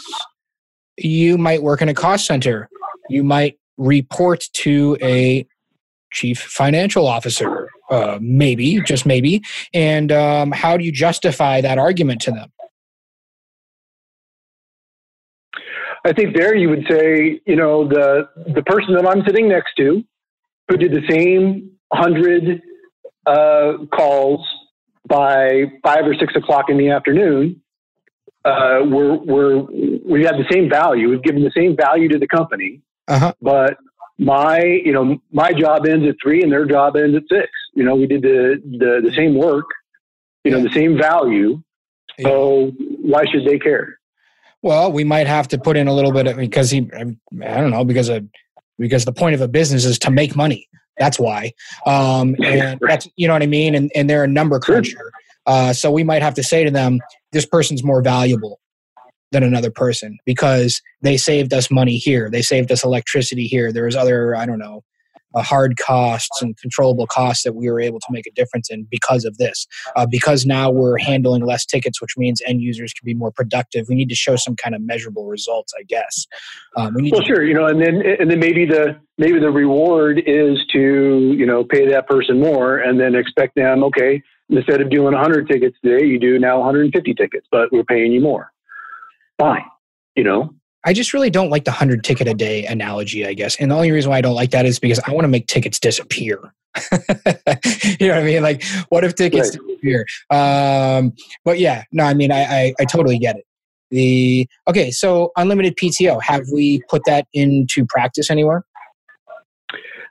you 0.97 1.37
might 1.37 1.63
work 1.63 1.83
in 1.83 1.89
a 1.89 1.95
cost 1.95 2.27
center. 2.27 2.69
You 3.11 3.23
might 3.23 3.59
report 3.77 4.45
to 4.55 4.97
a 5.03 5.47
chief 6.11 6.41
financial 6.41 7.07
officer, 7.07 7.69
uh, 7.91 8.19
maybe, 8.21 8.81
just 8.83 9.07
maybe. 9.07 9.43
And 9.73 10.11
um, 10.13 10.53
how 10.53 10.77
do 10.77 10.85
you 10.85 10.93
justify 10.93 11.61
that 11.61 11.79
argument 11.79 12.21
to 12.23 12.31
them? 12.31 12.51
I 16.07 16.13
think 16.13 16.37
there 16.37 16.55
you 16.55 16.69
would 16.69 16.87
say, 16.91 17.41
you 17.47 17.57
know, 17.57 17.89
the 17.89 18.29
the 18.55 18.63
person 18.63 18.95
that 18.95 19.07
I'm 19.07 19.25
sitting 19.25 19.49
next 19.49 19.75
to, 19.79 20.05
who 20.69 20.77
did 20.77 20.93
the 20.93 21.03
same 21.09 21.71
hundred 21.93 22.61
uh, 23.27 23.85
calls 23.93 24.47
by 25.09 25.65
five 25.83 26.07
or 26.07 26.15
six 26.15 26.35
o'clock 26.37 26.67
in 26.69 26.77
the 26.77 26.91
afternoon, 26.91 27.61
uh, 28.45 28.81
we're, 28.85 29.15
we're, 29.15 29.63
we 30.07 30.25
have 30.25 30.37
the 30.37 30.47
same 30.51 30.69
value. 30.69 31.11
We've 31.11 31.23
given 31.23 31.43
the 31.43 31.53
same 31.57 31.77
value 31.77 32.09
to 32.09 32.19
the 32.19 32.27
company, 32.27 32.83
uh-huh. 33.09 33.35
but 33.41 33.77
my, 34.19 34.63
you 34.63 34.93
know, 34.93 35.19
my 35.33 35.53
job 35.53 35.87
ends 35.87 36.07
at 36.09 36.17
three 36.23 36.43
and 36.43 36.53
their 36.53 36.67
job 36.67 36.97
ends 36.97 37.17
at 37.17 37.23
six. 37.31 37.49
You 37.75 37.85
know, 37.85 37.95
we 37.95 38.07
did 38.07 38.23
the, 38.23 38.63
the, 38.65 39.09
the 39.09 39.15
same 39.15 39.35
work, 39.35 39.67
you 40.45 40.51
know, 40.51 40.63
the 40.63 40.73
same 40.73 40.97
value. 40.97 41.63
So 42.21 42.73
why 42.79 43.25
should 43.25 43.45
they 43.45 43.59
care? 43.59 43.99
Well, 44.63 44.93
we 44.93 45.05
might 45.05 45.27
have 45.27 45.49
to 45.49 45.59
put 45.59 45.77
in 45.77 45.89
a 45.89 45.93
little 45.93 46.13
bit 46.13 46.27
of, 46.27 46.37
because 46.37 46.71
he, 46.71 46.89
I 46.95 47.05
don't 47.61 47.71
know, 47.71 47.85
because 47.85 48.09
of, 48.09 48.25
because 48.79 49.05
the 49.05 49.13
point 49.13 49.35
of 49.35 49.41
a 49.41 49.49
business 49.49 49.85
is 49.85 49.99
to 50.01 50.11
make 50.11 50.35
money. 50.37 50.69
That's 50.97 51.19
why. 51.19 51.53
Um, 51.87 52.37
and 52.43 52.79
that's, 52.81 53.09
you 53.17 53.27
know 53.27 53.35
what 53.35 53.43
I 53.43 53.47
mean? 53.47 53.75
And, 53.75 53.91
and 53.95 54.09
they're 54.09 54.25
a 54.25 54.29
number 54.29 54.61
cruncher. 54.61 55.11
Uh, 55.47 55.73
so 55.73 55.91
we 55.91 56.05
might 56.05 56.23
have 56.23 56.35
to 56.35 56.43
say 56.43 56.65
to 56.65 56.71
them, 56.71 57.01
this 57.33 57.45
person's 57.45 57.83
more 57.83 58.01
valuable 58.01 58.61
than 59.33 59.43
another 59.43 59.71
person 59.71 60.17
because 60.25 60.81
they 61.03 61.17
saved 61.17 61.53
us 61.53 61.71
money 61.71 61.97
here. 61.97 62.31
They 62.31 62.43
saved 62.43 62.71
us 62.71 62.85
electricity 62.85 63.47
here. 63.49 63.73
There 63.73 63.85
was 63.85 63.97
other, 63.97 64.37
I 64.37 64.47
don't 64.47 64.61
know, 64.61 64.85
uh, 65.35 65.43
hard 65.43 65.77
costs 65.79 66.43
and 66.43 66.57
controllable 66.57 67.07
costs 67.07 67.43
that 67.45 67.55
we 67.55 67.71
were 67.71 67.81
able 67.81 68.01
to 68.01 68.07
make 68.11 68.27
a 68.27 68.31
difference 68.33 68.71
in 68.71 68.87
because 68.91 69.25
of 69.25 69.37
this. 69.39 69.67
Uh, 69.97 70.07
because 70.07 70.47
now 70.47 70.71
we're 70.71 70.99
handling 70.99 71.45
less 71.45 71.65
tickets, 71.65 72.01
which 72.01 72.17
means 72.17 72.41
end 72.47 72.61
users 72.61 72.93
can 72.93 73.05
be 73.05 73.15
more 73.15 73.31
productive. 73.31 73.87
We 73.89 73.95
need 73.95 74.09
to 74.09 74.15
show 74.15 74.37
some 74.37 74.57
kind 74.57 74.75
of 74.75 74.83
measurable 74.83 75.27
results, 75.27 75.73
I 75.79 75.83
guess. 75.83 76.27
Um, 76.77 76.95
we 76.95 77.11
well, 77.11 77.21
to- 77.21 77.27
sure, 77.27 77.45
you 77.45 77.55
know, 77.55 77.67
and 77.67 77.81
then 77.81 78.03
and 78.21 78.31
then 78.31 78.39
maybe 78.39 78.67
the 78.67 79.01
maybe 79.19 79.39
the 79.39 79.51
reward 79.51 80.23
is 80.27 80.59
to 80.73 81.35
you 81.37 81.47
know 81.47 81.65
pay 81.65 81.89
that 81.89 82.07
person 82.09 82.41
more, 82.41 82.79
and 82.79 83.01
then 83.01 83.15
expect 83.15 83.55
them, 83.55 83.85
okay, 83.85 84.23
instead 84.51 84.81
of 84.81 84.91
doing 84.91 85.15
100 85.15 85.49
tickets 85.49 85.77
today, 85.83 86.05
you 86.07 86.19
do 86.19 86.39
now 86.39 86.59
150 86.59 87.15
tickets, 87.15 87.47
but 87.51 87.71
we're 87.73 87.85
paying 87.85 88.13
you 88.13 88.21
more. 88.21 88.51
Fine, 89.39 89.65
you 90.15 90.25
know. 90.25 90.55
I 90.85 90.93
just 90.93 91.15
really 91.15 91.31
don't 91.31 91.51
like 91.51 91.65
the 91.65 91.71
100 91.71 92.05
ticket 92.05 92.29
a 92.29 92.35
day 92.35 92.67
analogy, 92.67 93.27
I 93.27 93.35
guess. 93.35 93.57
And 93.57 93.71
the 93.71 93.75
only 93.75 93.91
reason 93.91 94.11
why 94.11 94.19
I 94.19 94.21
don't 94.21 94.35
like 94.35 94.51
that 94.51 94.67
is 94.67 94.79
because 94.79 95.01
I 95.07 95.13
want 95.13 95.25
to 95.25 95.29
make 95.29 95.47
tickets 95.47 95.81
disappear. 95.81 96.39
you 96.93 98.09
know 98.09 98.15
what 98.15 98.19
I 98.19 98.23
mean? 98.23 98.43
Like, 98.43 98.63
what 98.89 99.05
if 99.05 99.15
tickets 99.15 99.57
right. 99.57 99.67
disappear? 99.67 100.07
Um, 100.31 101.13
but 101.45 101.59
yeah, 101.59 101.85
no, 101.93 102.05
I 102.05 102.15
mean, 102.15 102.31
I, 102.31 102.43
I, 102.45 102.75
I 102.81 102.85
totally 102.85 103.19
get 103.19 103.37
it. 103.37 103.45
The 103.91 104.49
okay, 104.69 104.91
so 104.91 105.31
unlimited 105.37 105.77
PTO. 105.77 106.21
Have 106.23 106.43
we 106.53 106.83
put 106.89 107.03
that 107.07 107.29
into 107.33 107.87
practice 107.87 108.31
anywhere? 108.31 108.65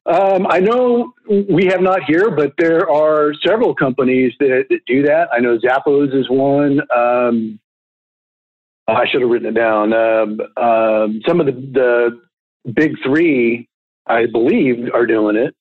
Um, 0.05 0.47
I 0.49 0.59
know 0.59 1.13
we 1.27 1.65
have 1.65 1.81
not 1.81 2.03
here, 2.03 2.29
but 2.31 2.53
there 2.57 2.89
are 2.89 3.33
several 3.45 3.73
companies 3.73 4.33
that, 4.39 4.65
that 4.69 4.79
do 4.85 5.01
that. 5.03 5.29
I 5.33 5.39
know 5.39 5.57
Zappos 5.57 6.13
is 6.13 6.29
one. 6.29 6.81
Um, 6.95 7.59
I 8.87 9.05
should 9.09 9.21
have 9.21 9.29
written 9.29 9.47
it 9.49 9.55
down. 9.55 9.93
Um, 9.93 10.39
um, 10.57 11.21
some 11.27 11.39
of 11.39 11.45
the, 11.45 11.53
the 11.53 12.71
big 12.73 12.95
three, 13.03 13.67
I 14.07 14.25
believe, 14.25 14.89
are 14.93 15.05
doing 15.05 15.35
it. 15.35 15.55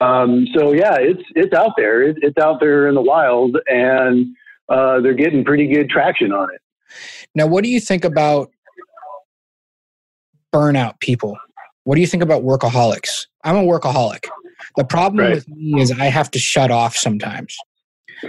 Um, 0.00 0.46
so 0.56 0.72
yeah, 0.72 0.96
it's 0.98 1.22
it's 1.34 1.54
out 1.54 1.72
there. 1.76 2.02
It, 2.02 2.16
it's 2.22 2.38
out 2.38 2.60
there 2.60 2.88
in 2.88 2.94
the 2.94 3.02
wild, 3.02 3.56
and 3.68 4.34
uh, 4.68 5.00
they're 5.00 5.14
getting 5.14 5.44
pretty 5.44 5.66
good 5.66 5.88
traction 5.90 6.32
on 6.32 6.48
it. 6.54 6.60
Now, 7.34 7.46
what 7.46 7.64
do 7.64 7.70
you 7.70 7.80
think 7.80 8.04
about 8.04 8.50
burnout 10.54 11.00
people? 11.00 11.36
What 11.84 11.96
do 11.96 12.00
you 12.00 12.06
think 12.06 12.22
about 12.22 12.42
workaholics? 12.42 13.26
I'm 13.44 13.56
a 13.56 13.62
workaholic. 13.62 14.26
The 14.76 14.84
problem 14.84 15.24
Right. 15.26 15.34
with 15.34 15.48
me 15.48 15.80
is 15.80 15.92
I 15.92 16.06
have 16.06 16.30
to 16.32 16.38
shut 16.38 16.70
off 16.70 16.96
sometimes. 16.96 17.56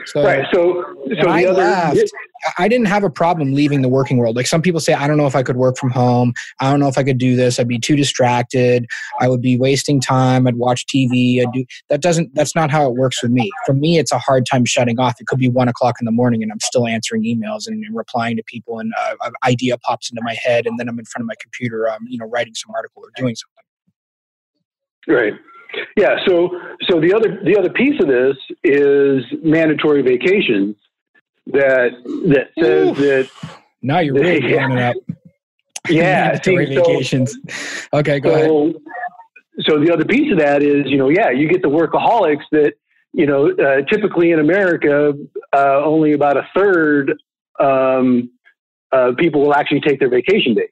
So, 0.06 0.24
right. 0.24 0.46
So, 0.54 0.84
so 1.10 1.16
the 1.24 1.28
I 1.30 1.46
other, 1.46 1.62
left, 1.62 1.98
I- 1.98 2.64
I 2.64 2.68
didn't 2.68 2.88
have 2.88 3.04
a 3.04 3.10
problem 3.10 3.54
leaving 3.54 3.82
the 3.82 3.90
working 3.90 4.18
world. 4.18 4.36
Like 4.36 4.46
some 4.46 4.62
people 4.62 4.80
say, 4.80 4.94
I 4.94 5.08
don't 5.08 5.18
know 5.18 5.26
if 5.26 5.36
I 5.36 5.42
could 5.42 5.56
work 5.58 5.78
from 5.78 5.90
home. 5.90 6.34
I 6.60 6.70
don't 6.70 6.80
know 6.80 6.88
if 6.88 6.98
I 6.98 7.04
could 7.04 7.18
do 7.18 7.36
this. 7.36 7.60
I'd 7.60 7.68
be 7.68 7.80
too 7.80 7.96
distracted. 7.96 8.86
I 9.20 9.30
would 9.30 9.42
be 9.42 9.58
wasting 9.58 10.00
time. 10.00 10.46
I'd 10.46 10.58
watch 10.58 10.86
TV. 10.86 11.42
I'd 11.42 11.52
do 11.54 11.66
that. 11.90 12.02
Doesn't 12.02 12.36
that's 12.36 12.56
not 12.56 12.70
how 12.70 12.88
it 12.88 12.96
works 12.96 13.24
with 13.24 13.32
me. 13.32 13.50
For 13.66 13.74
me, 13.74 13.98
it's 13.98 14.12
a 14.12 14.20
hard 14.20 14.46
time 14.46 14.66
shutting 14.66 15.00
off. 15.00 15.20
It 15.20 15.28
could 15.28 15.40
be 15.40 15.50
one 15.50 15.68
o'clock 15.68 15.96
in 16.00 16.06
the 16.06 16.12
morning, 16.12 16.44
and 16.44 16.52
I'm 16.52 16.60
still 16.60 16.86
answering 16.86 17.24
emails 17.24 17.68
and, 17.68 17.84
and 17.84 17.96
replying 17.96 18.36
to 18.38 18.44
people, 18.44 18.80
and 18.80 18.94
uh, 19.00 19.16
an 19.24 19.34
idea 19.44 19.78
pops 19.80 20.12
into 20.12 20.22
my 20.24 20.36
head, 20.36 20.68
and 20.68 20.78
then 20.80 20.88
I'm 20.88 21.00
in 21.00 21.06
front 21.06 21.24
of 21.24 21.28
my 21.28 21.36
computer, 21.42 21.90
um, 21.90 22.06
you 22.08 22.18
know, 22.20 22.26
writing 22.28 22.54
some 22.54 22.74
article 22.76 23.02
or 23.04 23.10
doing 23.16 23.36
something. 23.36 25.16
Right. 25.16 25.34
Yeah. 25.98 26.16
So 26.28 26.50
so 26.90 27.00
the 27.00 27.14
other 27.14 27.40
the 27.44 27.58
other 27.58 27.70
piece 27.70 28.00
of 28.02 28.08
this 28.08 28.36
is 28.64 29.24
mandatory 29.44 30.02
vacations 30.02 30.76
that 31.48 31.92
that 32.30 32.50
says 32.60 32.90
Oof. 32.90 32.98
that 32.98 33.30
Now 33.82 34.00
you're 34.00 34.16
really 34.16 34.50
Yeah. 34.54 34.72
it 34.72 34.80
up. 34.80 35.18
yeah. 35.90 36.28
Mandatory 36.32 36.66
see, 36.68 36.76
so- 36.76 36.82
vacations. 36.84 37.38
Okay, 37.94 38.20
go 38.20 38.30
ahead. 38.34 38.48
so, 38.50 38.74
so 39.62 39.80
the 39.80 39.92
other 39.94 40.04
piece 40.06 40.32
of 40.32 40.40
that 40.40 40.62
is, 40.64 40.86
you 40.88 40.98
know, 40.98 41.10
yeah, 41.10 41.30
you 41.30 41.48
get 41.48 41.62
the 41.62 41.70
workaholics 41.70 42.44
that, 42.52 42.74
you 43.14 43.26
know, 43.26 43.52
uh, 43.52 43.82
typically 43.90 44.32
in 44.32 44.40
America, 44.40 45.14
uh, 45.56 45.82
only 45.86 46.12
about 46.14 46.36
a 46.36 46.46
third 46.54 47.14
um, 47.60 48.30
uh, 48.92 49.12
people 49.18 49.42
will 49.42 49.54
actually 49.54 49.80
take 49.82 50.00
their 50.00 50.10
vacation 50.10 50.54
days. 50.56 50.68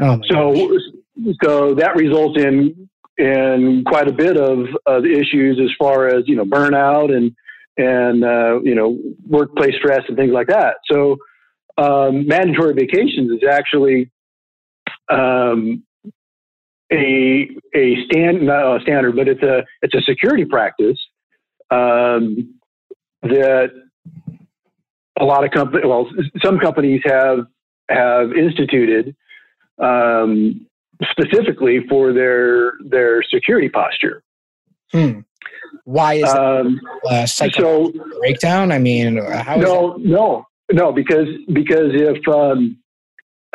Oh 0.00 0.20
So, 0.30 0.52
gosh. 0.52 1.34
so 1.42 1.74
that 1.74 1.96
results 1.96 2.40
in 2.40 2.88
in 3.16 3.84
quite 3.86 4.08
a 4.08 4.12
bit 4.12 4.36
of, 4.36 4.66
of 4.86 5.04
issues 5.04 5.60
as 5.62 5.70
far 5.78 6.08
as 6.08 6.24
you 6.26 6.36
know 6.36 6.44
burnout 6.44 7.14
and 7.14 7.34
and 7.76 8.24
uh, 8.24 8.60
you 8.62 8.74
know 8.74 8.98
workplace 9.28 9.74
stress 9.76 10.02
and 10.08 10.16
things 10.16 10.32
like 10.32 10.48
that. 10.48 10.76
So, 10.90 11.16
um, 11.78 12.26
mandatory 12.26 12.74
vacations 12.74 13.30
is 13.30 13.48
actually 13.48 14.10
um, 15.10 15.84
a 16.92 17.48
a 17.74 18.04
stand 18.06 18.46
not 18.46 18.78
a 18.78 18.80
standard, 18.82 19.16
but 19.16 19.28
it's 19.28 19.42
a 19.42 19.64
it's 19.82 19.94
a 19.94 20.02
security 20.02 20.44
practice 20.44 20.98
um, 21.70 22.54
that 23.22 23.70
a 25.18 25.24
lot 25.24 25.44
of 25.44 25.50
companies, 25.50 25.84
well, 25.86 26.08
some 26.42 26.58
companies 26.58 27.00
have 27.04 27.46
have 27.88 28.32
instituted 28.32 29.14
um, 29.78 30.66
specifically 31.10 31.86
for 31.88 32.12
their 32.12 32.72
their 32.84 33.22
security 33.22 33.68
posture. 33.68 34.22
Hmm. 34.92 35.20
Why 35.84 36.14
is 36.14 36.32
Um, 36.32 36.80
that 37.04 37.24
uh, 37.40 37.50
so 37.50 37.92
breakdown? 38.18 38.72
I 38.72 38.78
mean, 38.78 39.16
how 39.16 39.56
is 39.58 39.64
no, 39.64 39.96
no, 39.98 40.46
no, 40.72 40.92
because 40.92 41.28
because 41.52 41.90
if 41.92 42.26
um, 42.28 42.78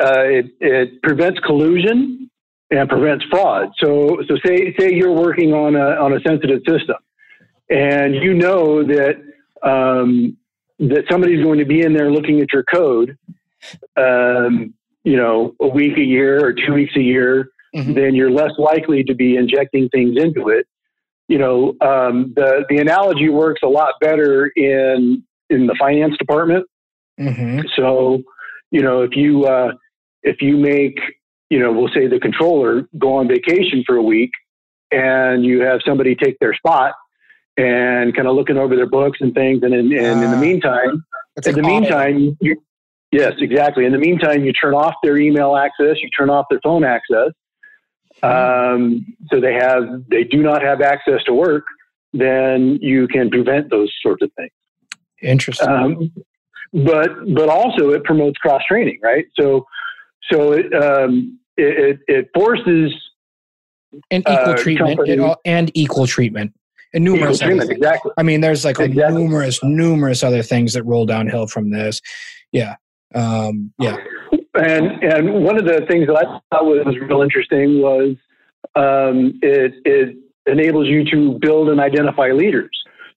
uh, 0.02 0.24
it, 0.24 0.46
it 0.60 1.02
prevents 1.02 1.40
collusion 1.40 2.30
and 2.70 2.88
prevents 2.88 3.24
fraud. 3.30 3.70
So 3.82 4.22
so 4.28 4.36
say 4.44 4.74
say 4.78 4.92
you're 4.92 5.12
working 5.12 5.52
on 5.52 5.76
a 5.76 5.96
on 6.00 6.12
a 6.12 6.20
sensitive 6.20 6.60
system, 6.68 6.96
and 7.68 8.14
you 8.14 8.34
know 8.34 8.84
that 8.84 9.16
um, 9.62 10.36
that 10.78 11.04
somebody's 11.10 11.42
going 11.44 11.58
to 11.58 11.64
be 11.64 11.82
in 11.82 11.92
there 11.92 12.10
looking 12.10 12.40
at 12.40 12.52
your 12.52 12.64
code. 12.72 13.16
Um, 13.96 14.74
you 15.04 15.16
know, 15.16 15.54
a 15.60 15.68
week 15.68 15.96
a 15.96 16.02
year 16.04 16.44
or 16.44 16.52
two 16.52 16.74
weeks 16.74 16.94
a 16.96 17.00
year, 17.02 17.48
Mhm. 17.74 17.94
then 17.94 18.14
you're 18.14 18.30
less 18.30 18.52
likely 18.58 19.04
to 19.04 19.14
be 19.14 19.36
injecting 19.36 19.88
things 19.90 20.16
into 20.16 20.48
it. 20.48 20.66
You 21.28 21.38
know, 21.38 21.76
um, 21.80 22.32
the 22.34 22.64
the 22.68 22.78
analogy 22.78 23.28
works 23.28 23.60
a 23.62 23.68
lot 23.68 23.94
better 24.00 24.46
in 24.56 25.22
in 25.48 25.66
the 25.66 25.74
finance 25.78 26.16
department. 26.18 26.66
Mhm. 27.20 27.64
So, 27.76 28.22
you 28.70 28.82
know, 28.82 29.02
if 29.02 29.14
you 29.16 29.44
uh, 29.44 29.72
if 30.22 30.42
you 30.42 30.56
make, 30.56 30.98
you 31.48 31.58
know, 31.58 31.72
we'll 31.72 31.88
say 31.94 32.06
the 32.06 32.18
controller 32.20 32.88
go 32.98 33.14
on 33.14 33.28
vacation 33.28 33.84
for 33.86 33.96
a 33.96 34.02
week, 34.02 34.30
and 34.90 35.44
you 35.44 35.60
have 35.62 35.80
somebody 35.86 36.14
take 36.14 36.38
their 36.40 36.54
spot 36.54 36.94
and 37.56 38.14
kind 38.14 38.26
of 38.26 38.34
looking 38.34 38.56
over 38.56 38.74
their 38.76 38.86
books 38.88 39.18
and 39.20 39.32
things, 39.34 39.62
and 39.62 39.72
in, 39.74 39.92
and 39.92 40.22
in 40.24 40.30
the 40.30 40.36
Ah. 40.36 40.40
meantime, 40.40 41.04
in 41.36 41.42
the 41.42 41.50
audit. 41.50 41.64
meantime, 41.64 42.36
you, 42.40 42.56
yes, 43.12 43.32
exactly. 43.38 43.84
In 43.84 43.92
the 43.92 43.98
meantime, 43.98 44.44
you 44.44 44.52
turn 44.52 44.74
off 44.74 44.94
their 45.02 45.16
email 45.18 45.56
access, 45.56 45.96
you 46.02 46.08
turn 46.18 46.30
off 46.30 46.46
their 46.50 46.60
phone 46.62 46.84
access, 46.84 47.30
um, 48.22 49.06
so 49.32 49.40
they 49.40 49.54
have 49.54 49.84
they 50.10 50.24
do 50.24 50.42
not 50.42 50.62
have 50.62 50.80
access 50.80 51.22
to 51.24 51.32
work. 51.34 51.64
Then 52.12 52.78
you 52.82 53.06
can 53.08 53.30
prevent 53.30 53.70
those 53.70 53.92
sorts 54.02 54.22
of 54.22 54.30
things. 54.36 54.50
interesting. 55.22 55.68
Um, 55.68 56.12
but 56.72 57.10
but 57.34 57.48
also 57.48 57.90
it 57.90 58.04
promotes 58.04 58.38
cross 58.38 58.62
training, 58.68 58.98
right? 59.02 59.26
So 59.38 59.64
so 60.30 60.52
it 60.52 60.72
um, 60.74 61.38
it, 61.56 61.98
it, 62.08 62.14
it 62.14 62.28
forces 62.34 62.92
and 64.10 64.22
equal 64.22 64.50
uh, 64.54 64.56
treatment 64.56 65.00
and, 65.08 65.20
all- 65.20 65.40
and 65.44 65.70
equal 65.74 66.06
treatment 66.06 66.52
and 66.94 67.04
numerous 67.04 67.40
treatment. 67.40 67.70
Exactly. 67.70 68.12
I 68.16 68.22
mean, 68.22 68.40
there's 68.40 68.64
like 68.64 68.78
a 68.78 68.84
Exactly. 68.84 69.20
numerous, 69.22 69.58
numerous 69.64 70.22
other 70.22 70.42
things 70.42 70.72
that 70.74 70.84
roll 70.84 71.06
downhill 71.06 71.46
from 71.48 71.70
this. 71.70 72.00
Yeah. 72.52 72.76
Um, 73.14 73.72
yeah. 73.78 73.96
And 74.54 75.02
and 75.02 75.44
one 75.44 75.58
of 75.58 75.64
the 75.64 75.86
things 75.88 76.06
that 76.08 76.16
I 76.16 76.24
thought 76.24 76.64
was 76.64 76.96
real 77.00 77.22
interesting 77.22 77.80
was 77.80 78.16
um, 78.74 79.38
it 79.42 79.74
it 79.84 80.16
enables 80.46 80.88
you 80.88 81.04
to 81.10 81.38
build 81.40 81.68
and 81.68 81.80
identify 81.80 82.30
leaders. 82.32 82.70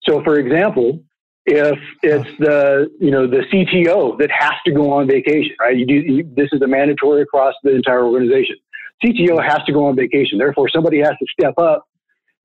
So, 0.04 0.24
for 0.24 0.38
example, 0.38 1.02
if 1.46 1.78
it's 2.02 2.30
the 2.40 2.90
you 3.00 3.12
know 3.12 3.28
the 3.28 3.44
CTO 3.52 4.18
that 4.20 4.30
has 4.32 4.54
to 4.66 4.72
go 4.72 4.92
on 4.92 5.08
vacation, 5.08 5.56
right? 5.60 5.76
You 5.76 5.86
do 5.86 5.94
you, 5.94 6.34
this 6.36 6.50
is 6.54 6.62
a 6.62 6.68
mandatory 6.68 7.22
across 7.22 7.56
the 7.64 7.76
entire 7.76 8.06
organization. 8.06 8.56
CTO 9.04 9.44
has 9.44 9.64
to 9.66 9.74
go 9.74 9.86
on 9.88 9.96
vacation. 9.96 10.38
Therefore, 10.38 10.70
somebody 10.70 11.00
has 11.00 11.14
to 11.20 11.26
step 11.38 11.58
up 11.58 11.86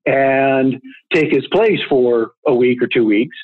and 0.05 0.81
take 1.13 1.31
his 1.31 1.47
place 1.47 1.79
for 1.87 2.31
a 2.47 2.53
week 2.53 2.81
or 2.81 2.87
two 2.87 3.05
weeks. 3.05 3.35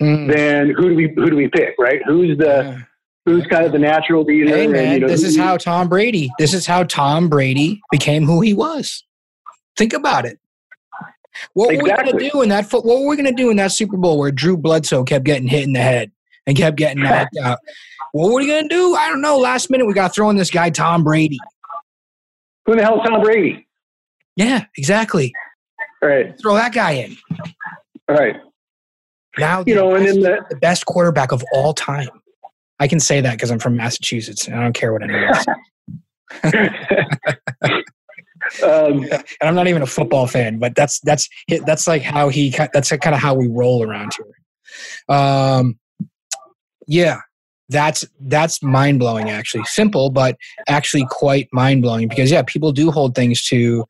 Mm, 0.00 0.32
Then 0.32 0.70
who 0.70 0.88
do 0.88 0.94
we 0.94 1.12
who 1.14 1.30
do 1.30 1.36
we 1.36 1.48
pick, 1.48 1.74
right? 1.78 2.00
Who's 2.04 2.36
the 2.38 2.44
yeah. 2.64 2.82
Who's 3.26 3.46
kind 3.48 3.66
of 3.66 3.72
the 3.72 3.78
natural 3.78 4.22
leader? 4.24 4.48
Hey 4.48 4.64
and, 4.64 4.72
man, 4.72 4.94
you 4.94 5.00
know, 5.00 5.08
this 5.08 5.22
is 5.22 5.36
how 5.36 5.58
Tom 5.58 5.88
Brady. 5.88 6.30
This 6.38 6.54
is 6.54 6.66
how 6.66 6.84
Tom 6.84 7.28
Brady 7.28 7.82
became 7.90 8.24
who 8.24 8.40
he 8.40 8.54
was. 8.54 9.04
Think 9.76 9.92
about 9.92 10.24
it. 10.24 10.38
What 11.52 11.68
were 11.68 11.82
we 11.82 11.90
going 11.90 12.06
to 12.16 12.30
do 12.30 12.40
in 12.40 12.48
that? 12.48 12.72
What 12.72 12.84
were 12.86 13.06
we 13.06 13.16
going 13.16 13.26
to 13.26 13.32
do 13.32 13.50
in 13.50 13.58
that 13.58 13.72
Super 13.72 13.98
Bowl 13.98 14.18
where 14.18 14.30
Drew 14.30 14.56
Bledsoe 14.56 15.04
kept 15.04 15.24
getting 15.26 15.48
hit 15.48 15.64
in 15.64 15.74
the 15.74 15.80
head 15.80 16.10
and 16.46 16.56
kept 16.56 16.78
getting 16.78 17.02
knocked 17.02 17.36
out? 17.42 17.58
What 18.12 18.30
were 18.30 18.36
we 18.36 18.46
going 18.46 18.66
to 18.66 18.74
do? 18.74 18.94
I 18.94 19.10
don't 19.10 19.20
know. 19.20 19.36
Last 19.36 19.68
minute, 19.68 19.86
we 19.86 19.92
got 19.92 20.14
thrown 20.14 20.36
this 20.36 20.50
guy 20.50 20.70
Tom 20.70 21.04
Brady. 21.04 21.38
Who 22.64 22.72
in 22.72 22.78
the 22.78 22.84
hell 22.84 23.02
is 23.02 23.06
Tom 23.06 23.20
Brady? 23.20 23.66
Yeah, 24.36 24.64
exactly. 24.78 25.34
All 26.02 26.08
right, 26.08 26.34
Throw 26.40 26.54
that 26.54 26.72
guy 26.72 26.92
in. 26.92 27.16
all 28.08 28.16
right. 28.16 28.36
Now 29.38 29.64
You 29.66 29.74
know, 29.74 29.94
and 29.94 30.06
then 30.06 30.20
the 30.20 30.44
the 30.48 30.56
best 30.56 30.86
quarterback 30.86 31.32
of 31.32 31.44
all 31.52 31.74
time. 31.74 32.08
I 32.78 32.88
can 32.88 33.00
say 33.00 33.20
that 33.20 33.32
because 33.32 33.50
I'm 33.50 33.58
from 33.58 33.76
Massachusetts 33.76 34.46
and 34.46 34.56
I 34.56 34.62
don't 34.62 34.72
care 34.72 34.92
what 34.92 35.02
anyone 35.02 35.34
says. 35.34 35.46
um, 38.62 39.04
and 39.12 39.24
I'm 39.42 39.54
not 39.54 39.68
even 39.68 39.82
a 39.82 39.86
football 39.86 40.26
fan, 40.26 40.58
but 40.58 40.74
that's 40.74 41.00
that's 41.00 41.28
that's 41.64 41.86
like 41.86 42.02
how 42.02 42.28
he 42.28 42.54
that's 42.72 42.90
kind 42.90 43.14
of 43.14 43.20
how 43.20 43.34
we 43.34 43.48
roll 43.48 43.82
around 43.82 44.12
here. 44.16 45.16
Um, 45.16 45.78
yeah, 46.86 47.20
that's 47.68 48.04
that's 48.20 48.62
mind 48.62 48.98
blowing. 48.98 49.30
Actually, 49.30 49.64
simple, 49.64 50.10
but 50.10 50.36
actually 50.68 51.06
quite 51.10 51.48
mind 51.52 51.82
blowing 51.82 52.08
because 52.08 52.30
yeah, 52.30 52.42
people 52.46 52.72
do 52.72 52.90
hold 52.90 53.14
things 53.14 53.44
to, 53.48 53.84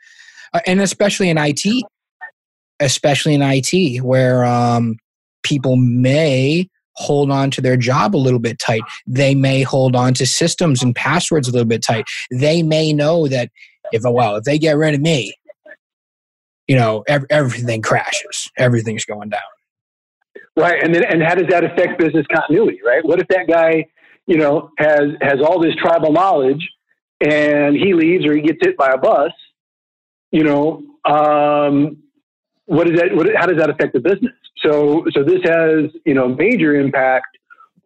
uh, 0.53 0.61
and 0.67 0.81
especially 0.81 1.29
in 1.29 1.39
IT, 1.39 1.85
especially 2.81 3.35
in 3.35 3.43
IT, 3.43 4.03
where 4.03 4.45
um, 4.45 4.97
people 5.43 5.77
may 5.77 6.69
hold 6.97 7.31
on 7.31 7.51
to 7.53 7.61
their 7.61 7.77
job 7.77 8.15
a 8.15 8.19
little 8.19 8.39
bit 8.39 8.59
tight. 8.59 8.83
They 9.07 9.35
may 9.35 9.63
hold 9.63 9.95
on 9.95 10.15
to 10.15 10.27
systems 10.27 10.83
and 10.83 10.95
passwords 10.95 11.49
a 11.49 11.53
little 11.53 11.67
bit 11.67 11.83
tight. 11.83 12.05
They 12.31 12.63
may 12.63 12.93
know 12.93 13.29
that 13.29 13.51
if 13.93 14.03
well, 14.05 14.37
if 14.37 14.45
they 14.45 14.59
get 14.59 14.77
rid 14.77 14.95
of 14.95 15.01
me, 15.01 15.35
you 16.67 16.77
know, 16.77 17.05
ev- 17.07 17.27
everything 17.31 17.83
crashes. 17.83 18.51
Everything's 18.59 19.05
going 19.05 19.29
down. 19.29 19.41
right, 20.57 20.83
and 20.83 20.95
then 20.95 21.05
and 21.05 21.23
how 21.23 21.35
does 21.35 21.47
that 21.49 21.65
affect 21.65 21.99
business 21.99 22.27
continuity? 22.33 22.81
Right. 22.85 23.05
What 23.05 23.21
if 23.21 23.29
that 23.29 23.47
guy, 23.49 23.87
you 24.27 24.37
know, 24.37 24.71
has 24.79 25.11
has 25.21 25.37
all 25.45 25.61
this 25.61 25.75
tribal 25.77 26.13
knowledge, 26.13 26.67
and 27.21 27.77
he 27.77 27.95
leaves 27.95 28.27
or 28.27 28.35
he 28.35 28.43
gets 28.43 28.59
hit 28.61 28.77
by 28.77 28.91
a 28.91 28.99
bus? 28.99 29.33
You 30.33 30.43
know, 30.43 30.83
um, 31.05 31.99
what 32.67 32.91
is 32.91 32.99
that? 32.99 33.15
What, 33.15 33.29
how 33.37 33.47
does 33.47 33.59
that 33.59 33.71
affect 33.71 33.93
the 33.93 34.01
business? 34.01 34.35
So 34.67 35.05
so 35.13 35.23
this 35.23 35.41
has 35.45 35.91
you 36.05 36.15
know 36.15 36.29
major 36.29 36.75
impact 36.75 37.39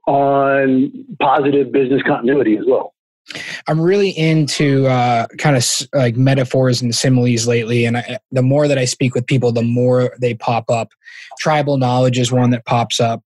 on 0.06 0.92
positive 1.20 1.72
business 1.72 2.02
continuity 2.06 2.56
as 2.56 2.64
well. 2.66 2.94
I'm 3.68 3.80
really 3.80 4.10
into 4.10 4.86
uh, 4.86 5.26
kind 5.38 5.56
of 5.56 5.64
like 5.92 6.16
metaphors 6.16 6.82
and 6.82 6.94
similes 6.94 7.46
lately, 7.46 7.84
and 7.84 7.98
I, 7.98 8.18
the 8.32 8.42
more 8.42 8.66
that 8.66 8.78
I 8.78 8.86
speak 8.86 9.14
with 9.14 9.26
people, 9.26 9.52
the 9.52 9.62
more 9.62 10.16
they 10.20 10.34
pop 10.34 10.70
up. 10.70 10.88
Tribal 11.38 11.76
knowledge 11.76 12.18
is 12.18 12.32
one 12.32 12.50
that 12.50 12.64
pops 12.64 12.98
up. 12.98 13.22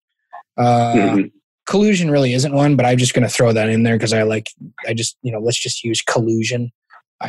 Uh, 0.58 0.92
mm-hmm. 0.94 1.26
Collusion 1.66 2.11
really 2.11 2.34
isn't 2.34 2.52
one, 2.52 2.76
but 2.76 2.84
I'm 2.84 2.99
just 2.99 3.14
going 3.14 3.26
to 3.26 3.32
throw 3.32 3.52
that 3.52 3.70
in 3.70 3.84
there 3.84 3.96
because 3.96 4.12
I 4.12 4.23
like. 4.23 4.50
I 4.87 4.92
just 4.94 5.16
you 5.23 5.32
know 5.32 5.38
let's 5.38 5.58
just 5.58 5.84
use 5.84 6.02
collusion. 6.02 6.73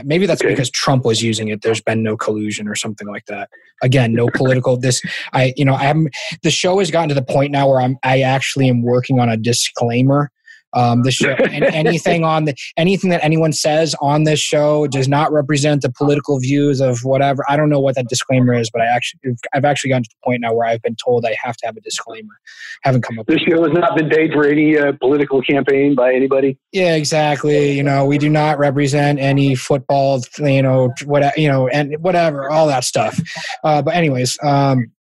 Maybe 0.04 0.25
that's 0.25 0.42
okay. 0.42 0.50
because 0.50 0.70
Trump 0.70 1.06
was 1.06 1.22
using 1.22 1.48
it. 1.48 1.62
There's 1.62 1.82
been 1.82 2.04
no 2.04 2.18
collusion 2.18 2.68
or 2.68 2.75
something 2.75 3.08
like 3.08 3.25
that. 3.27 3.50
Again, 3.82 4.13
no 4.13 4.27
political. 4.34 4.77
This, 4.77 5.01
I, 5.34 5.54
you 5.56 5.65
know, 5.65 5.75
I'm. 5.75 6.08
The 6.44 6.51
show 6.51 6.80
has 6.80 6.92
gotten 6.92 7.10
to 7.10 7.15
the 7.15 7.24
point 7.24 7.51
now 7.51 7.70
where 7.70 7.82
I'm. 7.82 7.98
I 8.04 8.22
actually 8.22 8.68
am 8.68 8.82
working 8.82 9.20
on 9.20 9.30
a 9.30 9.38
disclaimer 9.38 10.32
um, 10.75 11.03
the 11.03 11.12
show, 11.12 11.29
anything 11.50 12.24
on 12.24 12.46
the 12.46 12.55
anything 12.77 13.10
that 13.10 13.24
anyone 13.24 13.53
says 13.53 13.96
on 14.01 14.25
this 14.25 14.39
show 14.39 14.88
does 14.88 15.08
not 15.08 15.32
represent 15.32 15.82
the 15.82 15.91
political 15.91 16.39
views 16.39 16.82
of 16.82 17.03
whatever. 17.03 17.44
I 17.50 17.58
don't 17.58 17.70
know 17.70 17.79
what 17.79 17.96
that 17.96 18.08
disclaimer 18.10 18.53
is, 18.53 18.70
but 18.70 18.82
I 18.82 18.86
actually 18.86 19.22
I've 19.53 19.65
actually 19.65 19.89
gotten 19.89 20.03
to 20.03 20.10
the 20.10 20.24
point 20.24 20.41
now 20.41 20.53
where 20.53 20.67
I've 20.67 20.82
been 20.82 20.96
told 21.03 21.25
I 21.25 21.36
have 21.41 21.58
to 21.58 21.65
have 21.65 21.77
a 21.77 21.82
disclaimer. 21.82 22.34
haven't 22.84 23.01
come 23.01 23.17
up. 23.17 23.25
This 23.27 23.41
show 23.41 23.63
has 23.63 23.74
not 23.74 23.98
been 23.98 24.10
paid 24.10 24.34
for 24.34 24.46
any 24.46 24.77
uh, 24.77 24.91
political 25.00 25.41
campaign 25.41 25.96
by 25.96 26.13
anybody. 26.13 26.58
Yeah, 26.72 26.96
exactly. 26.96 27.72
You 27.72 27.84
know, 27.84 28.05
we 28.05 28.17
do 28.17 28.29
not 28.29 28.60
represent 28.60 29.20
any 29.20 29.55
football. 29.55 30.22
You 30.38 30.62
know, 30.62 30.94
what 31.05 31.38
you 31.38 31.48
know, 31.48 31.67
and 31.70 31.96
whatever, 32.01 32.50
all 32.50 32.67
that 32.67 32.84
stuff. 32.84 33.20
Uh, 33.63 33.82
but 33.82 33.96
anyways, 33.96 34.38
um, 34.44 34.91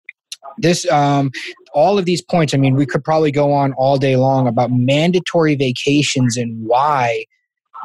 this 0.57 0.89
um, 0.89 1.31
all 1.75 1.99
of 1.99 2.05
these 2.05 2.21
points 2.23 2.53
i 2.53 2.57
mean 2.57 2.73
we 2.73 2.85
could 2.85 3.03
probably 3.03 3.31
go 3.31 3.53
on 3.53 3.73
all 3.73 3.97
day 3.97 4.15
long 4.15 4.47
about 4.47 4.71
mandatory 4.71 5.55
vacations 5.55 6.35
and 6.35 6.65
why 6.65 7.23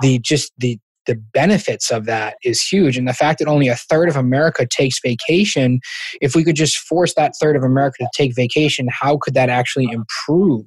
the 0.00 0.18
just 0.20 0.52
the 0.56 0.78
the 1.06 1.16
benefits 1.32 1.90
of 1.90 2.04
that 2.04 2.36
is 2.44 2.62
huge. 2.62 2.96
And 2.96 3.08
the 3.08 3.14
fact 3.14 3.40
that 3.40 3.48
only 3.48 3.68
a 3.68 3.74
third 3.74 4.08
of 4.08 4.16
america 4.16 4.66
takes 4.66 5.00
vacation 5.02 5.80
if 6.20 6.34
we 6.34 6.44
could 6.44 6.56
just 6.56 6.78
force 6.78 7.14
that 7.14 7.32
third 7.40 7.56
of 7.56 7.64
america 7.64 7.96
to 8.00 8.08
take 8.14 8.34
vacation 8.34 8.86
how 8.90 9.18
could 9.20 9.34
that 9.34 9.48
actually 9.48 9.88
improve 9.90 10.66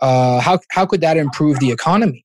uh, 0.00 0.40
how, 0.40 0.58
how 0.72 0.84
could 0.84 1.00
that 1.00 1.16
improve 1.16 1.60
the 1.60 1.70
economy? 1.70 2.24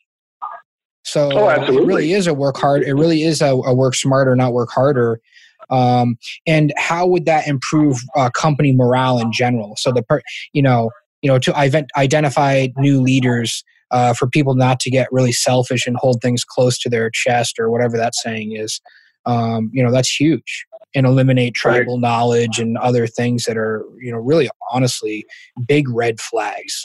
So 1.03 1.29
oh, 1.31 1.47
it 1.47 1.85
really 1.85 2.11
is 2.11 2.25
a 2.25 2.33
work 2.33 2.57
hard 2.57 2.83
it 2.83 2.93
really 2.93 3.21
is 3.23 3.41
a, 3.41 3.49
a 3.51 3.73
work 3.73 3.95
smarter 3.95 4.35
not 4.35 4.53
work 4.53 4.69
harder 4.71 5.21
um, 5.69 6.17
and 6.45 6.73
how 6.77 7.05
would 7.05 7.25
that 7.25 7.47
improve 7.47 7.97
uh, 8.15 8.29
company 8.29 8.73
morale 8.73 9.19
in 9.19 9.31
general? 9.31 9.75
So 9.77 9.91
the 9.91 10.03
per, 10.03 10.21
you 10.53 10.61
know 10.61 10.91
you 11.21 11.29
know 11.29 11.39
to 11.39 11.55
identify 11.55 12.67
new 12.77 13.01
leaders 13.01 13.63
uh, 13.91 14.13
for 14.13 14.27
people 14.27 14.55
not 14.55 14.79
to 14.81 14.89
get 14.89 15.07
really 15.11 15.31
selfish 15.31 15.87
and 15.87 15.95
hold 15.97 16.21
things 16.21 16.43
close 16.43 16.77
to 16.79 16.89
their 16.89 17.09
chest 17.09 17.57
or 17.59 17.69
whatever 17.71 17.97
that 17.97 18.13
saying 18.15 18.55
is 18.55 18.81
um, 19.27 19.69
you 19.73 19.83
know 19.83 19.91
that's 19.91 20.13
huge. 20.13 20.65
And 20.95 21.05
eliminate 21.05 21.53
tribal 21.53 21.95
right. 21.95 22.01
knowledge 22.01 22.57
and 22.57 22.75
other 22.77 23.05
things 23.05 23.43
that 23.43 23.57
are 23.57 23.85
you 23.99 24.11
know 24.11 24.17
really 24.17 24.49
honestly 24.71 25.25
big 25.67 25.87
red 25.89 26.19
flags. 26.19 26.81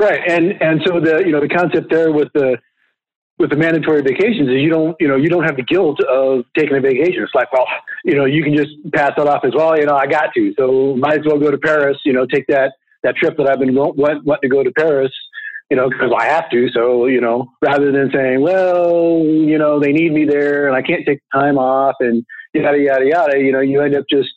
Right. 0.00 0.20
And 0.26 0.54
and 0.62 0.80
so 0.86 1.00
the 1.00 1.22
you 1.26 1.32
know 1.32 1.40
the 1.40 1.48
concept 1.48 1.90
there 1.90 2.12
with 2.12 2.28
the 2.32 2.58
with 3.40 3.48
the 3.48 3.56
mandatory 3.56 4.02
vacations 4.02 4.50
is 4.50 4.60
you 4.60 4.68
don't 4.68 4.94
you 5.00 5.08
know 5.08 5.16
you 5.16 5.30
don't 5.30 5.44
have 5.44 5.56
the 5.56 5.62
guilt 5.62 5.98
of 6.04 6.44
taking 6.56 6.76
a 6.76 6.80
vacation. 6.80 7.22
It's 7.22 7.34
like 7.34 7.50
well 7.52 7.66
you 8.04 8.14
know 8.14 8.26
you 8.26 8.44
can 8.44 8.54
just 8.54 8.70
pass 8.92 9.12
that 9.16 9.26
off 9.26 9.44
as 9.44 9.52
well. 9.54 9.76
You 9.76 9.86
know 9.86 9.96
I 9.96 10.06
got 10.06 10.34
to 10.34 10.54
so 10.58 10.94
might 10.96 11.20
as 11.20 11.26
well 11.26 11.38
go 11.38 11.50
to 11.50 11.56
Paris. 11.56 11.96
You 12.04 12.12
know 12.12 12.26
take 12.26 12.46
that 12.48 12.74
that 13.02 13.16
trip 13.16 13.38
that 13.38 13.48
I've 13.48 13.58
been 13.58 13.74
want, 13.74 13.96
wanting 13.96 14.42
to 14.42 14.48
go 14.48 14.62
to 14.62 14.70
Paris. 14.72 15.10
You 15.70 15.78
know 15.78 15.88
because 15.88 16.12
I 16.16 16.26
have 16.26 16.50
to. 16.50 16.68
So 16.68 17.06
you 17.06 17.22
know 17.22 17.50
rather 17.62 17.90
than 17.90 18.10
saying 18.12 18.42
well 18.42 19.24
you 19.24 19.56
know 19.56 19.80
they 19.80 19.92
need 19.92 20.12
me 20.12 20.26
there 20.26 20.68
and 20.68 20.76
I 20.76 20.82
can't 20.82 21.06
take 21.06 21.20
time 21.32 21.56
off 21.56 21.96
and 22.00 22.22
yada 22.52 22.78
yada 22.78 23.06
yada. 23.06 23.38
You 23.38 23.52
know 23.52 23.60
you 23.60 23.80
end 23.80 23.96
up 23.96 24.04
just 24.10 24.28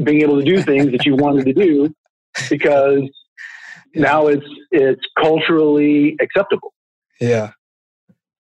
being 0.00 0.22
able 0.22 0.38
to 0.38 0.44
do 0.44 0.62
things 0.62 0.92
that 0.92 1.04
you 1.04 1.16
wanted 1.16 1.46
to 1.46 1.52
do 1.52 1.92
because 2.48 3.02
now 3.96 4.28
it's 4.28 4.46
it's 4.70 5.02
culturally 5.18 6.16
acceptable. 6.20 6.72
Yeah. 7.20 7.50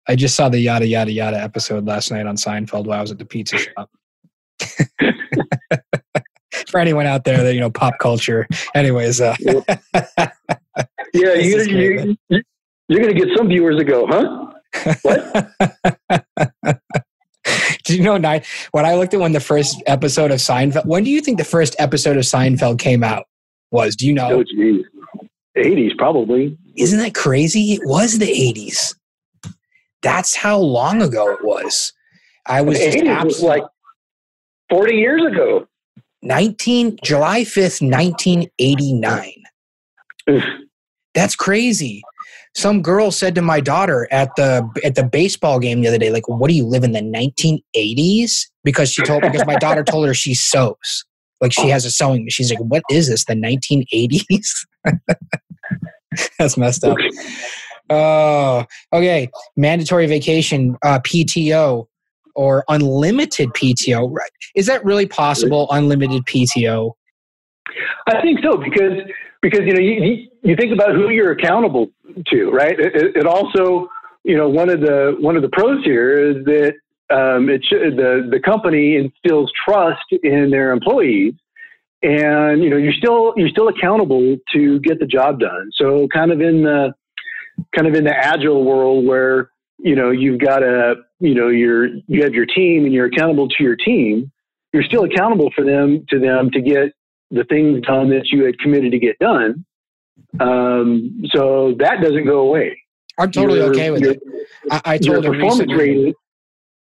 I 0.10 0.15
just 0.15 0.36
saw 0.36 0.50
the 0.50 0.60
yada 0.60 0.88
yada 0.88 1.12
yada 1.12 1.39
episode 1.39 1.86
last 1.86 2.12
night 2.12 2.26
on 2.26 2.36
Seinfeld 2.36 2.86
while 2.86 2.98
I 2.98 3.02
was 3.02 3.12
at 3.12 3.19
the 3.19 3.26
pizza 3.26 3.60
shop. 3.60 3.91
For 6.67 6.80
anyone 6.80 7.06
out 7.06 7.26
there 7.26 7.43
that 7.43 7.54
you 7.54 7.60
know 7.60 7.69
pop 7.69 8.00
culture, 8.00 8.48
anyways. 8.74 9.22
Uh, 9.22 9.36
yeah, 9.39 9.54
you're, 11.13 11.36
you, 11.69 12.17
you're 12.28 13.00
going 13.00 13.08
to 13.08 13.13
get 13.13 13.28
some 13.38 13.50
viewers 13.50 13.78
that 13.78 13.84
go, 13.84 14.08
huh? 14.08 14.48
What? 15.04 15.52
Do 17.86 17.95
you 17.95 18.02
know 18.02 18.13
when 18.13 18.86
I 18.86 18.95
looked 18.95 19.13
at 19.13 19.19
when 19.19 19.34
the 19.34 19.39
first 19.39 19.84
episode 19.86 20.32
of 20.32 20.39
Seinfeld? 20.39 20.86
When 20.86 21.04
do 21.04 21.10
you 21.10 21.22
think 21.22 21.38
the 21.38 21.43
first 21.43 21.76
episode 21.80 22.17
of 22.17 22.24
Seinfeld 22.24 22.78
came 22.78 23.04
out? 23.04 23.26
Was 23.72 23.95
do 23.95 24.06
you 24.06 24.13
know? 24.13 24.32
Oh, 24.32 24.43
geez. 24.43 24.86
80s, 25.58 25.98
probably. 25.98 26.56
Isn't 26.76 27.00
that 27.00 27.15
crazy? 27.15 27.74
It 27.74 27.82
was 27.84 28.19
the 28.19 28.28
80s. 28.28 28.93
That's 30.02 30.36
how 30.36 30.58
long 30.58 31.02
ago 31.02 31.32
it 31.32 31.44
was. 31.44 31.94
I 32.46 32.62
was 32.62 32.80
just 32.80 32.98
was 33.26 33.44
like 33.44 33.64
40 34.70 34.96
years 34.96 35.24
ago. 35.26 35.68
19 36.22 36.98
July 37.04 37.42
5th, 37.42 37.82
1989. 37.82 39.34
That's 41.14 41.36
crazy. 41.36 42.02
Some 42.56 42.82
girl 42.82 43.12
said 43.12 43.36
to 43.36 43.42
my 43.42 43.60
daughter 43.60 44.08
at 44.12 44.36
the 44.36 44.68
at 44.84 44.96
the 44.96 45.04
baseball 45.04 45.60
game 45.60 45.82
the 45.82 45.88
other 45.88 45.98
day, 45.98 46.10
like, 46.10 46.28
"What 46.28 46.50
do 46.50 46.56
you 46.56 46.66
live 46.66 46.84
in 46.84 46.94
the 46.94 47.02
1980s?" 47.02 48.48
Because 48.64 48.92
she 48.92 49.04
told 49.04 49.22
because 49.22 49.46
my 49.46 49.56
daughter 49.56 49.84
told 49.84 50.08
her 50.08 50.14
she 50.14 50.34
sews, 50.34 51.06
like 51.42 51.54
she 51.54 51.68
has 51.70 51.86
a 51.86 51.92
sewing 51.92 52.26
machine. 52.26 52.46
She's 52.46 52.52
like, 52.52 52.60
"What 52.60 52.84
is 52.90 53.08
this? 53.08 53.26
The 53.26 53.36
1980s?" 53.36 54.66
That's 56.40 56.58
messed 56.58 56.84
up. 56.84 56.98
Oh, 57.89 58.65
okay. 58.93 59.30
Mandatory 59.58 60.06
vacation, 60.06 60.78
uh, 60.84 60.99
PTO, 60.99 61.88
or 62.36 62.63
unlimited 62.69 63.49
PTO. 63.49 64.12
Right? 64.12 64.32
Is 64.56 64.65
that 64.67 64.84
really 64.86 65.08
possible? 65.08 65.67
Unlimited 65.71 66.25
PTO? 66.25 66.93
I 68.08 68.21
think 68.21 68.39
so 68.43 68.58
because 68.58 68.93
because 69.41 69.62
you 69.62 69.73
know 69.73 69.80
you 69.80 70.28
you 70.43 70.56
think 70.56 70.73
about 70.73 70.95
who 70.95 71.10
you're 71.10 71.32
accountable 71.32 71.89
to, 72.28 72.49
right? 72.49 72.80
It, 72.80 73.15
it 73.15 73.25
also 73.25 73.89
you 74.23 74.38
know 74.38 74.49
one 74.49 74.69
of 74.69 74.82
the 74.82 75.15
one 75.19 75.36
of 75.36 75.41
the 75.41 75.49
pros 75.49 75.84
here 75.84 76.32
is 76.32 76.45
that 76.45 76.73
um, 77.12 77.49
it 77.49 77.63
should, 77.65 77.97
the 77.97 78.28
the 78.32 78.39
company 78.39 78.95
instills 78.95 79.52
trust 79.65 80.06
in 80.23 80.49
their 80.49 80.71
employees, 80.71 81.34
and 82.04 82.63
you 82.63 82.69
know 82.69 82.78
you're 82.78 82.93
still 82.93 83.34
you're 83.36 83.49
still 83.49 83.67
accountable 83.67 84.38
to 84.54 84.80
get 84.80 84.99
the 84.99 85.06
job 85.08 85.39
done. 85.39 85.69
So 85.73 86.08
kind 86.13 86.32
of 86.32 86.41
in 86.41 86.63
the 86.63 86.93
kind 87.76 87.88
of 87.88 87.95
in 87.95 88.04
the 88.04 88.15
agile 88.15 88.63
world 88.63 89.06
where 89.06 89.52
you 89.78 89.95
know 89.95 90.12
you've 90.12 90.39
got 90.39 90.63
a 90.63 90.95
you 91.19 91.34
know 91.34 91.50
you're 91.50 91.88
you 92.08 92.24
have 92.24 92.34
your 92.34 92.45
team 92.45 92.86
and 92.86 92.93
you're 92.93 93.08
accountable 93.08 93.48
to 93.50 93.63
your 93.63 93.76
team. 93.76 94.32
You're 94.74 94.84
still 94.84 95.04
accountable 95.04 95.52
for 95.56 95.65
them 95.65 96.06
to 96.10 96.19
them 96.19 96.52
to 96.52 96.62
get 96.62 96.93
the 97.32 97.43
things 97.45 97.82
done 97.82 98.10
that 98.10 98.28
you 98.32 98.45
had 98.45 98.58
committed 98.60 98.91
to 98.91 99.00
get 99.00 99.17
done. 99.19 99.65
Um, 100.39 101.24
so 101.34 101.76
that 101.80 102.02
doesn't 102.02 102.26
go 102.26 102.39
away. 102.39 102.78
I'm 103.17 103.32
totally 103.32 103.60
your, 103.60 103.69
okay 103.69 103.89
with 103.91 104.02
your, 104.02 104.12
it. 104.12 104.22
I, 104.72 104.82
I 104.86 104.98
told 104.98 105.24
your 105.24 105.34
performance 105.34 105.72
rating 105.74 106.13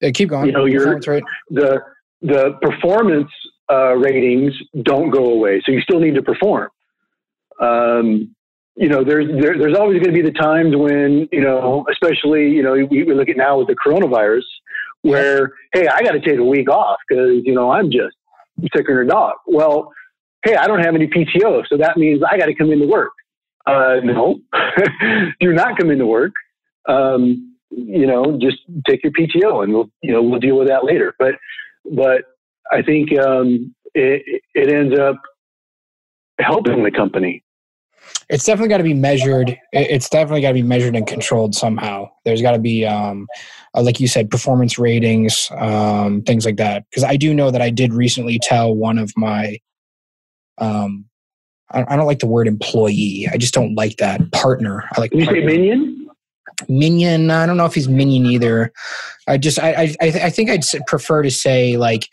yeah, 0.00 0.10
keep 0.10 0.28
going. 0.28 0.46
You 0.46 0.52
know 0.52 0.64
your 0.64 1.00
the 1.00 1.80
the 2.22 2.58
performance 2.62 3.30
uh, 3.70 3.94
ratings 3.94 4.52
don't 4.82 5.10
go 5.10 5.32
away. 5.32 5.60
So 5.64 5.72
you 5.72 5.80
still 5.80 6.00
need 6.00 6.14
to 6.14 6.22
perform. 6.22 6.68
Um, 7.60 8.34
you 8.78 8.88
know, 8.88 9.02
there's 9.02 9.26
there, 9.42 9.58
there's 9.58 9.76
always 9.76 10.00
going 10.00 10.14
to 10.14 10.22
be 10.22 10.22
the 10.22 10.38
times 10.38 10.76
when 10.76 11.28
you 11.32 11.40
know, 11.40 11.84
especially 11.90 12.48
you 12.48 12.62
know, 12.62 12.74
we, 12.74 13.02
we 13.02 13.12
look 13.12 13.28
at 13.28 13.36
now 13.36 13.58
with 13.58 13.66
the 13.66 13.74
coronavirus, 13.74 14.44
where 15.02 15.52
hey, 15.72 15.88
I 15.88 16.02
got 16.02 16.12
to 16.12 16.20
take 16.20 16.38
a 16.38 16.44
week 16.44 16.70
off 16.70 16.98
because 17.08 17.42
you 17.44 17.54
know 17.54 17.72
I'm 17.72 17.90
just 17.90 18.16
sicker 18.74 18.94
than 18.94 19.06
a 19.06 19.10
dog. 19.10 19.34
Well, 19.48 19.92
hey, 20.44 20.54
I 20.54 20.68
don't 20.68 20.84
have 20.84 20.94
any 20.94 21.08
PTO, 21.08 21.64
so 21.68 21.76
that 21.76 21.96
means 21.96 22.22
I 22.22 22.38
got 22.38 22.46
to 22.46 22.54
come 22.54 22.70
into 22.70 22.86
work. 22.86 23.10
Uh, 23.66 23.96
no, 24.04 24.38
do 25.40 25.52
not 25.52 25.76
come 25.76 25.90
into 25.90 26.06
work. 26.06 26.32
Um, 26.88 27.56
you 27.70 28.06
know, 28.06 28.38
just 28.40 28.58
take 28.86 29.02
your 29.02 29.12
PTO, 29.12 29.64
and 29.64 29.72
we'll 29.74 29.90
you 30.02 30.12
know 30.12 30.22
we'll 30.22 30.38
deal 30.38 30.56
with 30.56 30.68
that 30.68 30.84
later. 30.84 31.16
But 31.18 31.34
but 31.84 32.22
I 32.70 32.82
think 32.82 33.08
um, 33.18 33.74
it, 33.92 34.40
it 34.54 34.72
ends 34.72 34.96
up 34.96 35.16
helping 36.38 36.84
the 36.84 36.92
company 36.92 37.42
it's 38.28 38.44
definitely 38.44 38.68
got 38.68 38.78
to 38.78 38.84
be 38.84 38.94
measured. 38.94 39.58
It's 39.72 40.08
definitely 40.08 40.42
got 40.42 40.48
to 40.48 40.54
be 40.54 40.62
measured 40.62 40.94
and 40.94 41.06
controlled 41.06 41.54
somehow. 41.54 42.10
There's 42.24 42.42
got 42.42 42.52
to 42.52 42.58
be, 42.58 42.84
um, 42.84 43.26
uh, 43.74 43.82
like 43.82 44.00
you 44.00 44.08
said, 44.08 44.30
performance 44.30 44.78
ratings, 44.78 45.48
um, 45.56 46.22
things 46.22 46.44
like 46.44 46.56
that. 46.56 46.84
Because 46.90 47.04
I 47.04 47.16
do 47.16 47.32
know 47.32 47.50
that 47.50 47.62
I 47.62 47.70
did 47.70 47.94
recently 47.94 48.38
tell 48.38 48.74
one 48.74 48.98
of 48.98 49.12
my, 49.16 49.58
um, 50.58 51.06
I, 51.70 51.84
I 51.88 51.96
don't 51.96 52.06
like 52.06 52.18
the 52.18 52.26
word 52.26 52.48
employee. 52.48 53.28
I 53.32 53.36
just 53.36 53.54
don't 53.54 53.74
like 53.74 53.96
that 53.96 54.32
partner. 54.32 54.84
I 54.92 55.00
like. 55.00 55.10
Can 55.10 55.20
you 55.20 55.26
partner. 55.26 55.42
say 55.42 55.46
minion? 55.46 56.10
Minion. 56.68 57.30
I 57.30 57.46
don't 57.46 57.56
know 57.56 57.66
if 57.66 57.74
he's 57.74 57.88
minion 57.88 58.26
either. 58.26 58.72
I 59.26 59.38
just 59.38 59.58
I 59.58 59.94
I, 60.00 60.06
I 60.06 60.30
think 60.30 60.50
I'd 60.50 60.64
prefer 60.86 61.22
to 61.22 61.30
say 61.30 61.76
like 61.76 62.08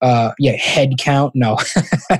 uh, 0.00 0.32
yeah, 0.38 0.52
head 0.52 0.98
count. 0.98 1.32
No, 1.34 1.58
uh, 2.10 2.18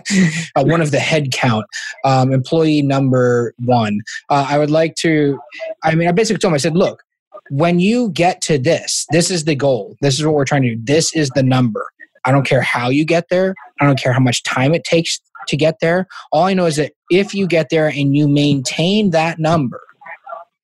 one 0.57 0.81
of 0.81 0.91
the 0.91 0.99
head 0.99 1.33
count 1.33 1.67
um, 2.05 2.33
employee 2.33 2.83
number 2.83 3.55
one. 3.65 4.01
Uh, 4.29 4.47
I 4.49 4.59
would 4.59 4.71
like 4.71 4.95
to. 4.97 5.39
I 5.85 5.95
mean, 5.95 6.09
I 6.09 6.13
basically 6.13 6.39
told 6.39 6.53
him. 6.53 6.55
I 6.55 6.59
said, 6.59 6.77
look, 6.77 7.03
when 7.51 7.81
you 7.81 8.11
get 8.11 8.41
to 8.43 8.59
this, 8.59 9.07
this 9.11 9.31
is 9.31 9.45
the 9.45 9.55
goal. 9.55 9.97
This 10.01 10.19
is 10.19 10.25
what 10.25 10.35
we're 10.35 10.45
trying 10.45 10.63
to 10.63 10.75
do. 10.75 10.83
This 10.85 11.15
is 11.15 11.31
the 11.31 11.43
number. 11.43 11.87
I 12.25 12.33
don't 12.33 12.45
care 12.45 12.61
how 12.61 12.89
you 12.89 13.05
get 13.05 13.29
there. 13.31 13.55
I 13.81 13.87
don't 13.87 13.99
care 13.99 14.13
how 14.13 14.21
much 14.21 14.43
time 14.43 14.75
it 14.75 14.85
takes 14.85 15.21
to 15.47 15.57
get 15.57 15.81
there. 15.81 16.07
All 16.33 16.45
I 16.45 16.55
know 16.55 16.67
is 16.67 16.77
that 16.77 16.93
if 17.11 17.35
you 17.35 17.47
get 17.47 17.71
there 17.71 17.89
and 17.89 18.17
you 18.17 18.29
maintain 18.29 19.11
that 19.11 19.39
number, 19.39 19.81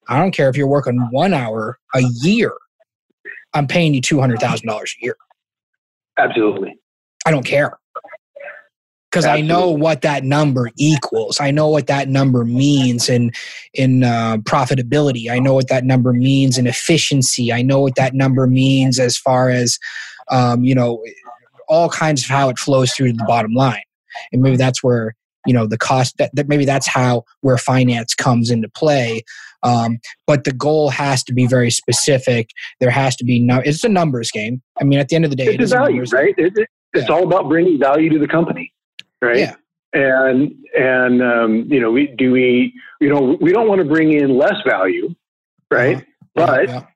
I 0.08 0.18
don't 0.18 0.32
care 0.32 0.48
if 0.48 0.56
you're 0.56 0.66
working 0.66 0.98
one 1.10 1.32
hour 1.32 1.78
a 1.94 2.02
year. 2.22 2.52
I'm 3.54 3.66
paying 3.66 3.94
you 3.94 4.00
two 4.00 4.20
hundred 4.20 4.40
thousand 4.40 4.66
dollars 4.66 4.94
a 5.00 5.04
year. 5.04 5.16
Absolutely. 6.18 6.76
I 7.24 7.30
don't 7.30 7.44
care. 7.44 7.78
Because 9.10 9.26
I 9.26 9.42
know 9.42 9.70
what 9.70 10.02
that 10.02 10.24
number 10.24 10.70
equals. 10.76 11.38
I 11.40 11.52
know 11.52 11.68
what 11.68 11.86
that 11.86 12.08
number 12.08 12.44
means 12.44 13.08
in 13.08 13.30
in 13.72 14.02
uh, 14.02 14.38
profitability. 14.38 15.30
I 15.30 15.38
know 15.38 15.54
what 15.54 15.68
that 15.68 15.84
number 15.84 16.12
means 16.12 16.58
in 16.58 16.66
efficiency. 16.66 17.52
I 17.52 17.62
know 17.62 17.80
what 17.80 17.94
that 17.94 18.12
number 18.14 18.48
means 18.48 18.98
as 18.98 19.16
far 19.16 19.50
as 19.50 19.78
um, 20.32 20.64
you 20.64 20.74
know 20.74 21.00
all 21.68 21.88
kinds 21.88 22.24
of 22.24 22.28
how 22.28 22.48
it 22.48 22.58
flows 22.58 22.92
through 22.92 23.12
to 23.12 23.16
the 23.16 23.24
bottom 23.24 23.54
line. 23.54 23.82
And 24.32 24.42
maybe 24.42 24.56
that's 24.56 24.82
where 24.82 25.14
you 25.46 25.54
know 25.54 25.66
the 25.66 25.78
cost 25.78 26.16
that, 26.18 26.34
that 26.34 26.48
maybe 26.48 26.64
that's 26.64 26.88
how 26.88 27.22
where 27.40 27.56
finance 27.56 28.14
comes 28.14 28.50
into 28.50 28.68
play. 28.68 29.22
Um, 29.62 29.98
but 30.26 30.44
the 30.44 30.52
goal 30.52 30.90
has 30.90 31.22
to 31.24 31.32
be 31.32 31.46
very 31.46 31.70
specific. 31.70 32.50
There 32.80 32.90
has 32.90 33.16
to 33.16 33.24
be 33.24 33.40
no. 33.40 33.62
It's 33.64 33.84
a 33.84 33.88
numbers 33.88 34.30
game. 34.30 34.60
I 34.80 34.84
mean, 34.84 34.98
at 34.98 35.08
the 35.08 35.16
end 35.16 35.24
of 35.24 35.30
the 35.30 35.36
day, 35.36 35.46
it's 35.46 35.72
a 35.72 35.76
value, 35.76 36.04
right? 36.12 36.34
It, 36.36 36.52
it, 36.56 36.68
it's 36.94 37.08
yeah. 37.08 37.14
all 37.14 37.24
about 37.24 37.48
bringing 37.48 37.78
value 37.78 38.08
to 38.10 38.18
the 38.18 38.28
company, 38.28 38.72
right? 39.20 39.38
Yeah. 39.38 39.54
And 39.92 40.54
and 40.76 41.22
um, 41.22 41.64
you 41.68 41.80
know, 41.80 41.90
we 41.90 42.08
do 42.08 42.32
we 42.32 42.74
you 43.00 43.08
know 43.08 43.36
we 43.40 43.52
don't 43.52 43.68
want 43.68 43.80
to 43.80 43.86
bring 43.86 44.12
in 44.12 44.36
less 44.36 44.56
value, 44.66 45.14
right? 45.70 45.96
Uh-huh. 45.96 46.06
But 46.34 46.68
yeah. 46.68 46.86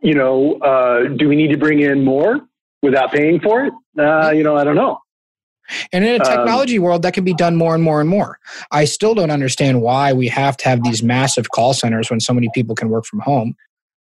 you 0.00 0.14
know, 0.14 0.54
uh, 0.58 1.08
do 1.16 1.28
we 1.28 1.36
need 1.36 1.52
to 1.52 1.58
bring 1.58 1.80
in 1.80 2.04
more 2.04 2.40
without 2.82 3.12
paying 3.12 3.40
for 3.40 3.66
it? 3.66 3.72
Uh, 3.98 4.30
you 4.30 4.42
know, 4.42 4.56
I 4.56 4.64
don't 4.64 4.76
know. 4.76 4.98
And 5.92 6.04
in 6.04 6.20
a 6.20 6.24
um, 6.24 6.30
technology 6.30 6.78
um, 6.78 6.84
world, 6.84 7.02
that 7.02 7.14
can 7.14 7.24
be 7.24 7.34
done 7.34 7.56
more 7.56 7.74
and 7.74 7.82
more 7.82 8.00
and 8.00 8.08
more. 8.08 8.38
I 8.70 8.84
still 8.84 9.14
don't 9.14 9.30
understand 9.30 9.80
why 9.80 10.12
we 10.12 10.28
have 10.28 10.56
to 10.58 10.68
have 10.68 10.82
these 10.82 11.02
massive 11.02 11.50
call 11.50 11.72
centers 11.72 12.10
when 12.10 12.20
so 12.20 12.34
many 12.34 12.50
people 12.52 12.74
can 12.74 12.88
work 12.88 13.06
from 13.06 13.20
home. 13.20 13.54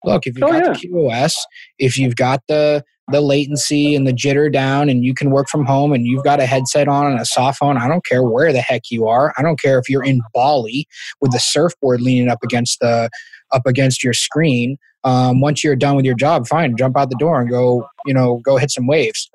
Look, 0.04 0.26
if 0.26 0.36
you've 0.36 0.44
oh, 0.44 0.52
got 0.52 0.66
yeah. 0.66 0.74
the 0.74 0.88
QoS, 0.88 1.36
if 1.78 1.98
you've 1.98 2.16
got 2.16 2.42
the 2.48 2.84
the 3.12 3.22
latency 3.22 3.96
and 3.96 4.08
the 4.08 4.14
jitter 4.14 4.52
down 4.52 4.90
and 4.90 5.04
you 5.04 5.14
can 5.14 5.32
work 5.32 5.48
from 5.50 5.66
home 5.66 5.94
and 5.94 6.06
you've 6.06 6.24
got 6.24 6.40
a 6.40 6.46
headset 6.46 6.88
on 6.88 7.12
and 7.12 7.20
a 7.20 7.26
soft 7.26 7.60
phone 7.60 7.78
i 7.78 7.88
don't 7.88 8.06
care 8.06 8.24
where 8.24 8.52
the 8.52 8.62
heck 8.62 8.84
you 8.90 9.08
are. 9.08 9.34
I 9.38 9.42
don't 9.42 9.60
care 9.60 9.80
if 9.80 9.90
you're 9.90 10.04
in 10.04 10.22
bali 10.34 10.88
with 11.20 11.32
the 11.32 11.40
surfboard 11.40 12.02
leaning 12.02 12.30
up 12.30 12.40
against 12.44 12.80
the 12.80 13.10
up 13.52 13.64
against 13.66 14.04
your 14.04 14.14
screen. 14.14 14.78
Um, 15.04 15.42
once 15.42 15.64
you're 15.64 15.76
done 15.76 15.96
with 15.96 16.06
your 16.06 16.16
job 16.16 16.48
fine 16.48 16.76
jump 16.78 16.98
out 16.98 17.10
the 17.10 17.18
door 17.20 17.42
and 17.42 17.50
go 17.50 17.88
you 18.06 18.14
know 18.14 18.38
go 18.44 18.58
hit 18.58 18.72
some 18.72 18.88
waves. 18.88 19.30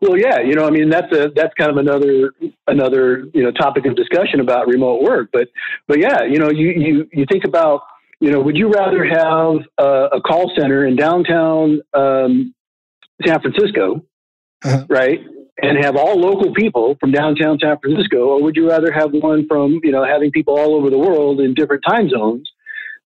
Well 0.00 0.16
yeah 0.16 0.40
you 0.40 0.54
know 0.54 0.66
i 0.66 0.70
mean 0.70 0.90
that's 0.90 1.12
a 1.12 1.30
that's 1.34 1.54
kind 1.54 1.70
of 1.70 1.76
another 1.76 2.32
another 2.66 3.24
you 3.34 3.42
know 3.42 3.50
topic 3.52 3.86
of 3.86 3.96
discussion 3.96 4.40
about 4.40 4.66
remote 4.66 5.02
work 5.02 5.30
but 5.32 5.48
but 5.88 5.98
yeah 5.98 6.22
you 6.22 6.38
know 6.38 6.50
you 6.50 6.68
you 6.70 7.08
you 7.12 7.26
think 7.30 7.44
about 7.44 7.82
you 8.22 8.30
know, 8.30 8.38
would 8.38 8.56
you 8.56 8.70
rather 8.70 9.04
have 9.04 9.66
a, 9.78 10.16
a 10.16 10.20
call 10.20 10.52
center 10.56 10.86
in 10.86 10.94
downtown 10.94 11.80
um, 11.92 12.54
San 13.26 13.40
Francisco, 13.40 14.06
uh-huh. 14.64 14.86
right, 14.88 15.20
and 15.60 15.84
have 15.84 15.96
all 15.96 16.20
local 16.20 16.54
people 16.54 16.96
from 17.00 17.10
downtown 17.10 17.58
San 17.60 17.76
Francisco, 17.82 18.28
or 18.28 18.40
would 18.40 18.54
you 18.54 18.68
rather 18.68 18.92
have 18.92 19.10
one 19.12 19.44
from 19.48 19.80
you 19.82 19.90
know 19.90 20.04
having 20.04 20.30
people 20.30 20.56
all 20.56 20.76
over 20.76 20.88
the 20.88 20.98
world 20.98 21.40
in 21.40 21.52
different 21.52 21.82
time 21.84 22.08
zones? 22.10 22.48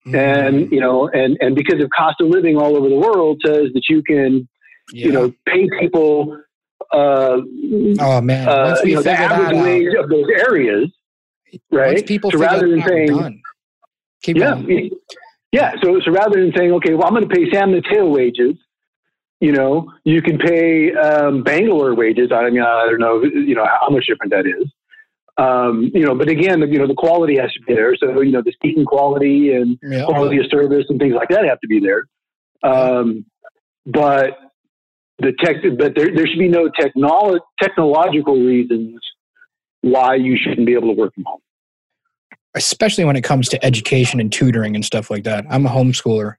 Mm-hmm. 0.05 0.15
And 0.15 0.71
you 0.71 0.79
know, 0.79 1.09
and 1.11 1.35
and 1.41 1.55
because 1.55 1.81
of 1.81 1.89
cost 1.89 2.21
of 2.21 2.27
living 2.27 2.55
all 2.55 2.77
over 2.77 2.87
the 2.87 2.95
world 2.95 3.41
says 3.43 3.69
that 3.73 3.83
you 3.89 4.03
can, 4.03 4.47
yeah. 4.93 5.05
you 5.07 5.11
know, 5.11 5.33
pay 5.47 5.67
people. 5.79 6.37
Uh, 6.93 7.41
oh 7.99 8.21
man, 8.21 8.45
Once 8.45 8.79
uh, 8.79 8.83
you 8.83 8.93
know, 8.93 9.01
the 9.01 9.11
average 9.11 9.63
wage 9.63 9.95
of 9.95 10.09
those 10.09 10.27
areas, 10.47 10.91
right? 11.71 11.95
Once 11.95 12.03
people 12.03 12.29
so 12.29 12.37
rather 12.37 12.69
than 12.69 12.83
saying, 12.83 13.07
done 13.07 13.41
Keep 14.23 14.37
yeah, 14.37 14.55
going. 14.55 14.89
yeah. 15.51 15.73
So 15.83 15.99
so 16.03 16.11
rather 16.11 16.39
than 16.39 16.53
saying, 16.55 16.71
okay, 16.73 16.93
well, 16.93 17.07
I'm 17.07 17.13
going 17.13 17.27
to 17.27 17.33
pay 17.33 17.49
San 17.51 17.71
Mateo 17.71 18.07
wages, 18.07 18.55
you 19.39 19.51
know, 19.51 19.91
you 20.03 20.21
can 20.21 20.37
pay 20.37 20.93
um, 20.93 21.43
Bangalore 21.43 21.93
wages. 21.93 22.31
I 22.31 22.49
mean, 22.49 22.61
I 22.61 22.87
don't 22.89 22.99
know, 22.99 23.23
you 23.23 23.55
know, 23.55 23.65
how 23.65 23.89
much 23.89 24.07
different 24.07 24.31
that 24.31 24.47
is. 24.47 24.71
Um, 25.37 25.91
you 25.93 26.03
know, 26.03 26.15
but 26.15 26.29
again, 26.29 26.61
you 26.61 26.79
know, 26.79 26.87
the 26.87 26.95
quality 26.95 27.37
has 27.37 27.53
to 27.53 27.61
be 27.61 27.75
there. 27.75 27.95
So 27.95 28.21
you 28.21 28.31
know, 28.31 28.41
the 28.41 28.51
speaking 28.53 28.85
quality 28.85 29.53
and 29.53 29.77
yeah. 29.83 30.05
quality 30.05 30.39
of 30.39 30.45
service 30.49 30.85
and 30.89 30.99
things 30.99 31.13
like 31.13 31.29
that 31.29 31.45
have 31.45 31.59
to 31.59 31.67
be 31.67 31.79
there. 31.79 32.07
Um, 32.63 33.25
but 33.85 34.39
the 35.19 35.33
tech, 35.43 35.57
but 35.77 35.93
there, 35.95 36.13
there 36.13 36.25
should 36.25 36.39
be 36.39 36.47
no 36.47 36.69
technolo- 36.69 37.39
technological 37.61 38.35
reasons 38.35 38.99
why 39.81 40.15
you 40.15 40.35
shouldn't 40.35 40.65
be 40.65 40.73
able 40.73 40.93
to 40.93 40.99
work 40.99 41.13
from 41.13 41.25
home 41.25 41.39
especially 42.57 43.05
when 43.05 43.15
it 43.15 43.23
comes 43.23 43.47
to 43.49 43.65
education 43.65 44.19
and 44.19 44.31
tutoring 44.31 44.75
and 44.75 44.83
stuff 44.83 45.09
like 45.09 45.23
that. 45.23 45.45
I'm 45.49 45.65
a 45.65 45.69
homeschooler. 45.69 46.35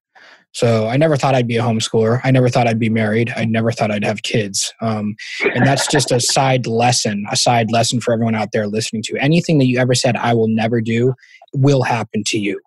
So 0.52 0.88
I 0.88 0.96
never 0.96 1.16
thought 1.16 1.34
I'd 1.34 1.46
be 1.46 1.56
a 1.56 1.62
homeschooler. 1.62 2.20
I 2.24 2.30
never 2.30 2.48
thought 2.48 2.66
I'd 2.66 2.78
be 2.78 2.88
married. 2.88 3.32
I 3.36 3.44
never 3.44 3.70
thought 3.70 3.90
I'd 3.90 4.04
have 4.04 4.22
kids. 4.22 4.72
Um, 4.80 5.14
and 5.54 5.66
that's 5.66 5.86
just 5.86 6.10
a 6.10 6.20
side 6.20 6.66
lesson, 6.66 7.26
a 7.30 7.36
side 7.36 7.70
lesson 7.70 8.00
for 8.00 8.12
everyone 8.12 8.34
out 8.34 8.48
there 8.52 8.66
listening 8.66 9.02
to. 9.04 9.16
Anything 9.18 9.58
that 9.58 9.66
you 9.66 9.78
ever 9.78 9.94
said 9.94 10.16
I 10.16 10.34
will 10.34 10.48
never 10.48 10.80
do 10.80 11.14
will 11.52 11.82
happen 11.82 12.22
to 12.26 12.38
you. 12.38 12.60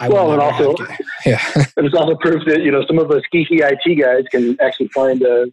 I 0.00 0.08
well, 0.08 0.32
and 0.32 0.40
also, 0.40 0.76
yeah, 1.26 1.40
and 1.76 1.86
it's 1.86 1.94
also 1.94 2.14
proof 2.16 2.44
that 2.46 2.62
you 2.62 2.70
know 2.70 2.84
some 2.86 3.00
of 3.00 3.10
us 3.10 3.22
geeky 3.34 3.60
IT 3.60 4.00
guys 4.00 4.24
can 4.30 4.56
actually 4.60 4.88
find 4.88 5.22
a 5.22 5.46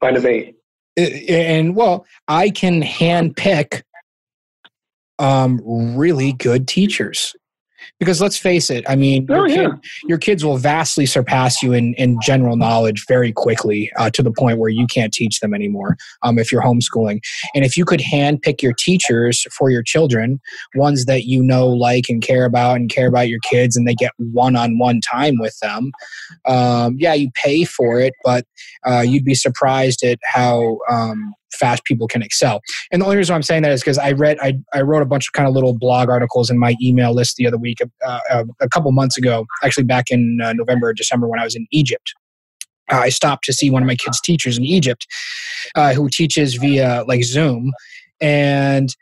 find 0.00 0.16
a 0.16 0.20
mate. 0.20 0.56
And 0.96 1.76
well, 1.76 2.06
I 2.26 2.48
can 2.48 2.80
hand 2.80 3.36
pick 3.36 3.84
um, 5.20 5.60
really 5.64 6.32
good 6.32 6.66
teachers 6.66 7.34
because 7.98 8.20
let's 8.20 8.36
face 8.36 8.70
it 8.70 8.84
i 8.88 8.96
mean 8.96 9.26
oh, 9.30 9.34
your, 9.34 9.48
yeah. 9.48 9.56
kid, 9.56 9.70
your, 10.04 10.18
kids 10.18 10.44
will 10.44 10.56
vastly 10.56 11.06
surpass 11.06 11.62
you 11.62 11.72
in, 11.72 11.94
in 11.94 12.18
general 12.22 12.56
knowledge 12.56 13.04
very 13.06 13.32
quickly 13.32 13.90
uh, 13.98 14.10
to 14.10 14.22
the 14.22 14.32
point 14.32 14.58
where 14.58 14.70
you 14.70 14.86
can't 14.86 15.12
teach 15.12 15.40
them 15.40 15.54
anymore 15.54 15.96
um, 16.22 16.38
if 16.38 16.50
you're 16.50 16.62
homeschooling 16.62 17.20
and 17.54 17.64
if 17.64 17.76
you 17.76 17.84
could 17.84 18.00
hand 18.00 18.40
pick 18.42 18.62
your 18.62 18.72
teachers 18.72 19.46
for 19.56 19.70
your 19.70 19.82
children 19.82 20.40
ones 20.74 21.04
that 21.04 21.24
you 21.24 21.42
know 21.42 21.68
like 21.68 22.06
and 22.08 22.22
care 22.22 22.44
about 22.44 22.76
and 22.76 22.90
care 22.90 23.06
about 23.06 23.28
your 23.28 23.40
kids 23.40 23.76
and 23.76 23.86
they 23.86 23.94
get 23.94 24.12
one-on-one 24.18 25.00
time 25.00 25.36
with 25.38 25.58
them 25.60 25.92
um, 26.46 26.96
yeah 26.98 27.14
you 27.14 27.30
pay 27.34 27.64
for 27.64 28.00
it 28.00 28.14
but 28.24 28.44
uh, 28.86 29.00
you'd 29.00 29.24
be 29.24 29.34
surprised 29.34 30.02
at 30.02 30.18
how 30.24 30.78
um, 30.88 31.34
fast 31.52 31.84
people 31.84 32.06
can 32.06 32.22
excel. 32.22 32.60
And 32.90 33.02
the 33.02 33.06
only 33.06 33.16
reason 33.16 33.34
I'm 33.34 33.42
saying 33.42 33.62
that 33.62 33.72
is 33.72 33.80
because 33.80 33.98
I 33.98 34.12
read, 34.12 34.38
I, 34.40 34.54
I 34.72 34.82
wrote 34.82 35.02
a 35.02 35.06
bunch 35.06 35.28
of 35.28 35.32
kind 35.32 35.48
of 35.48 35.54
little 35.54 35.76
blog 35.76 36.08
articles 36.08 36.50
in 36.50 36.58
my 36.58 36.76
email 36.82 37.14
list 37.14 37.36
the 37.36 37.46
other 37.46 37.58
week, 37.58 37.78
uh, 38.04 38.20
uh, 38.30 38.44
a 38.60 38.68
couple 38.68 38.90
months 38.92 39.16
ago, 39.16 39.46
actually 39.62 39.84
back 39.84 40.06
in 40.10 40.38
uh, 40.42 40.52
November 40.52 40.88
or 40.88 40.94
December 40.94 41.28
when 41.28 41.40
I 41.40 41.44
was 41.44 41.54
in 41.54 41.66
Egypt. 41.70 42.14
I 42.88 43.08
stopped 43.08 43.44
to 43.44 43.52
see 43.52 43.70
one 43.70 43.82
of 43.82 43.86
my 43.86 43.94
kids' 43.94 44.20
teachers 44.20 44.58
in 44.58 44.64
Egypt 44.64 45.06
uh, 45.76 45.94
who 45.94 46.08
teaches 46.08 46.54
via 46.54 47.04
like 47.06 47.22
Zoom. 47.22 47.72
And 48.20 48.94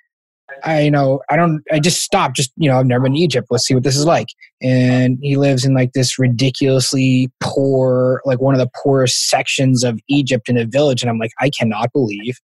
I 0.64 0.82
you 0.82 0.90
know 0.90 1.20
I 1.30 1.36
don't 1.36 1.62
I 1.72 1.80
just 1.80 2.02
stopped 2.02 2.36
just 2.36 2.52
you 2.56 2.68
know 2.68 2.78
I've 2.78 2.86
never 2.86 3.04
been 3.04 3.14
to 3.14 3.20
Egypt. 3.20 3.48
Let's 3.50 3.66
see 3.66 3.74
what 3.74 3.84
this 3.84 3.96
is 3.96 4.04
like. 4.04 4.28
And 4.62 5.18
he 5.22 5.36
lives 5.36 5.64
in 5.64 5.74
like 5.74 5.92
this 5.92 6.18
ridiculously 6.18 7.30
poor 7.40 8.20
like 8.24 8.40
one 8.40 8.54
of 8.54 8.60
the 8.60 8.70
poorest 8.82 9.28
sections 9.28 9.84
of 9.84 10.00
Egypt 10.08 10.48
in 10.48 10.56
a 10.56 10.66
village. 10.66 11.02
And 11.02 11.10
I'm 11.10 11.18
like 11.18 11.32
I 11.40 11.50
cannot 11.50 11.92
believe 11.92 12.38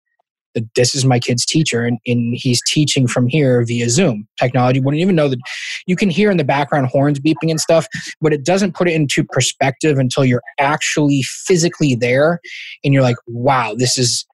that 0.55 0.72
this 0.77 0.94
is 0.94 1.05
my 1.05 1.18
kid's 1.18 1.44
teacher 1.44 1.85
and, 1.85 1.98
and 2.07 2.37
he's 2.37 2.62
teaching 2.68 3.09
from 3.09 3.27
here 3.27 3.64
via 3.64 3.90
Zoom. 3.90 4.29
Technology 4.38 4.79
wouldn't 4.79 5.00
even 5.00 5.16
know 5.16 5.29
that 5.29 5.40
you 5.87 5.96
can 5.96 6.11
hear 6.11 6.31
in 6.31 6.37
the 6.37 6.44
background 6.44 6.87
horns 6.87 7.18
beeping 7.18 7.50
and 7.50 7.61
stuff 7.61 7.88
but 8.20 8.33
it 8.33 8.44
doesn't 8.44 8.77
put 8.77 8.88
it 8.88 8.92
into 8.92 9.24
perspective 9.24 9.98
until 9.98 10.24
you're 10.24 10.42
actually 10.61 11.22
physically 11.22 11.96
there 11.96 12.40
and 12.85 12.94
you're 12.94 13.03
like 13.03 13.16
wow 13.27 13.74
this 13.77 13.98
is 13.98 14.24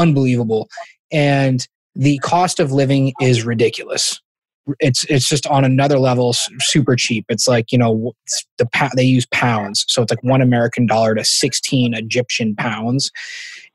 unbelievable. 0.00 0.68
And 1.12 1.66
the 1.94 2.18
cost 2.18 2.60
of 2.60 2.72
living 2.72 3.12
is 3.20 3.44
ridiculous. 3.44 4.20
It's 4.78 5.04
it's 5.04 5.28
just 5.28 5.46
on 5.48 5.64
another 5.64 5.98
level, 5.98 6.32
super 6.60 6.94
cheap. 6.94 7.24
It's 7.28 7.48
like 7.48 7.72
you 7.72 7.78
know 7.78 8.12
the 8.58 8.68
they 8.94 9.02
use 9.02 9.26
pounds, 9.32 9.84
so 9.88 10.02
it's 10.02 10.12
like 10.12 10.22
one 10.22 10.42
American 10.42 10.86
dollar 10.86 11.14
to 11.14 11.24
sixteen 11.24 11.94
Egyptian 11.94 12.54
pounds, 12.54 13.10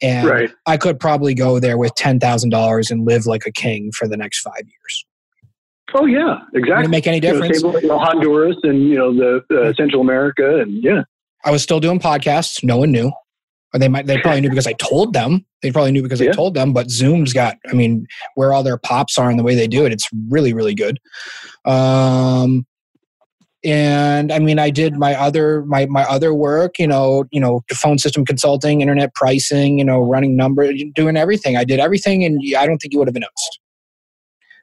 and 0.01 0.27
Right. 0.27 0.49
I 0.67 0.77
could 0.77 0.99
probably 0.99 1.33
go 1.33 1.59
there 1.59 1.77
with 1.77 1.93
ten 1.95 2.19
thousand 2.19 2.51
dollars 2.51 2.91
and 2.91 3.05
live 3.05 3.25
like 3.25 3.45
a 3.45 3.51
king 3.51 3.91
for 3.97 4.07
the 4.07 4.15
next 4.15 4.41
five 4.41 4.61
years. 4.63 5.05
Oh 5.93 6.05
yeah, 6.05 6.37
exactly. 6.53 6.85
it 6.85 6.89
make 6.89 7.07
any 7.07 7.17
You 7.17 7.33
know, 7.33 7.41
difference? 7.41 7.61
you 7.81 7.87
know, 7.87 7.99
Honduras 7.99 8.57
and 8.63 8.87
you 8.87 8.95
know 8.95 9.13
the 9.13 9.43
uh, 9.59 9.73
Central 9.73 10.01
America 10.01 10.59
and 10.61 10.81
yeah. 10.83 11.01
I 11.43 11.51
was 11.51 11.61
still 11.61 11.79
doing 11.79 11.99
podcasts. 11.99 12.63
No 12.63 12.77
one 12.77 12.91
knew. 12.91 13.11
Or 13.75 13.77
they 13.77 13.89
might 13.89 14.05
they 14.07 14.17
probably 14.19 14.39
knew 14.39 14.49
because 14.49 14.67
I 14.67 14.73
told 14.73 15.11
them. 15.11 15.45
They 15.61 15.69
probably 15.69 15.91
knew 15.91 16.01
because 16.01 16.21
I 16.21 16.27
told 16.27 16.53
them, 16.53 16.71
but 16.71 16.89
Zoom's 16.89 17.33
got 17.33 17.57
I 17.69 17.73
mean, 17.73 18.07
where 18.35 18.53
all 18.53 18.63
their 18.63 18.77
pops 18.77 19.17
are 19.17 19.29
and 19.29 19.37
the 19.37 19.43
way 19.43 19.53
they 19.53 19.67
do 19.67 19.85
it, 19.85 19.91
it's 19.91 20.07
really, 20.29 20.53
really 20.53 20.73
good. 20.73 20.97
Um 21.65 22.65
and 23.65 24.31
I 24.31 24.39
mean 24.39 24.59
I 24.59 24.69
did 24.69 24.95
my 24.95 25.13
other 25.13 25.65
my 25.65 25.87
my 25.87 26.05
other 26.05 26.33
work, 26.33 26.79
you 26.79 26.87
know, 26.87 27.25
you 27.31 27.41
know, 27.41 27.63
phone 27.73 27.97
system 27.97 28.23
consulting, 28.23 28.79
internet 28.79 29.13
pricing, 29.13 29.77
you 29.77 29.83
know, 29.83 29.99
running 29.99 30.37
number 30.37 30.71
doing 30.93 31.17
everything. 31.17 31.57
I 31.57 31.65
did 31.65 31.81
everything 31.81 32.23
and 32.23 32.39
I 32.57 32.65
don't 32.65 32.77
think 32.77 32.93
you 32.93 32.99
would 32.99 33.09
have 33.09 33.15
noticed. 33.15 33.59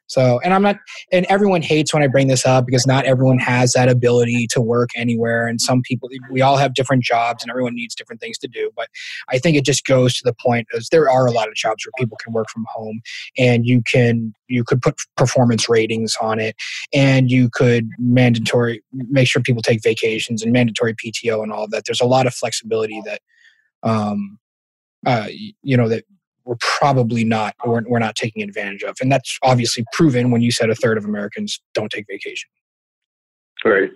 So, 0.06 0.40
and 0.44 0.52
I'm 0.52 0.62
not, 0.62 0.76
and 1.10 1.24
everyone 1.28 1.62
hates 1.62 1.94
when 1.94 2.02
I 2.02 2.06
bring 2.06 2.28
this 2.28 2.44
up 2.44 2.66
because 2.66 2.86
not 2.86 3.06
everyone 3.06 3.38
has 3.38 3.72
that 3.72 3.88
ability 3.88 4.46
to 4.50 4.60
work 4.60 4.90
anywhere. 4.94 5.46
And 5.46 5.60
some 5.60 5.80
people, 5.82 6.08
we 6.30 6.42
all 6.42 6.56
have 6.56 6.74
different 6.74 7.02
jobs 7.02 7.42
and 7.42 7.50
everyone 7.50 7.74
needs 7.74 7.94
different 7.94 8.20
things 8.20 8.36
to 8.38 8.48
do. 8.48 8.70
But 8.76 8.88
I 9.30 9.38
think 9.38 9.56
it 9.56 9.64
just 9.64 9.86
goes 9.86 10.14
to 10.16 10.22
the 10.24 10.34
point 10.34 10.66
is 10.72 10.88
there 10.90 11.08
are 11.08 11.26
a 11.26 11.30
lot 11.30 11.48
of 11.48 11.54
jobs 11.54 11.86
where 11.86 11.92
people 11.98 12.18
can 12.22 12.32
work 12.32 12.50
from 12.50 12.66
home 12.68 13.00
and 13.38 13.64
you 13.66 13.82
can, 13.90 14.34
you 14.48 14.64
could 14.64 14.82
put 14.82 14.96
performance 15.16 15.68
ratings 15.68 16.14
on 16.20 16.38
it 16.38 16.56
and 16.92 17.30
you 17.30 17.48
could 17.50 17.88
mandatory, 17.98 18.82
make 18.92 19.28
sure 19.28 19.40
people 19.40 19.62
take 19.62 19.82
vacations 19.82 20.42
and 20.42 20.52
mandatory 20.52 20.94
PTO 20.94 21.42
and 21.42 21.52
all 21.52 21.66
that. 21.68 21.84
There's 21.86 22.00
a 22.00 22.06
lot 22.06 22.26
of 22.26 22.34
flexibility 22.34 23.00
that, 23.06 23.20
um, 23.82 24.38
uh, 25.06 25.28
you 25.62 25.76
know, 25.76 25.88
that 25.88 26.04
we're 26.44 26.56
probably 26.60 27.24
not 27.24 27.54
we're, 27.64 27.82
we're 27.86 27.98
not 27.98 28.16
taking 28.16 28.42
advantage 28.42 28.82
of. 28.82 28.96
And 29.00 29.10
that's 29.10 29.38
obviously 29.42 29.84
proven 29.92 30.30
when 30.30 30.42
you 30.42 30.50
said 30.50 30.70
a 30.70 30.74
third 30.74 30.98
of 30.98 31.04
americans 31.04 31.60
don't 31.74 31.90
take 31.90 32.06
vacation. 32.08 32.48
Right. 33.64 33.90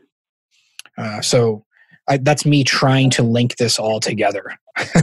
uh, 0.97 1.21
so 1.21 1.65
I, 2.09 2.19
that's 2.19 2.47
me 2.47 2.63
trying 2.63 3.11
to 3.11 3.23
link 3.23 3.57
this 3.57 3.79
all 3.79 3.99
together. 3.99 4.57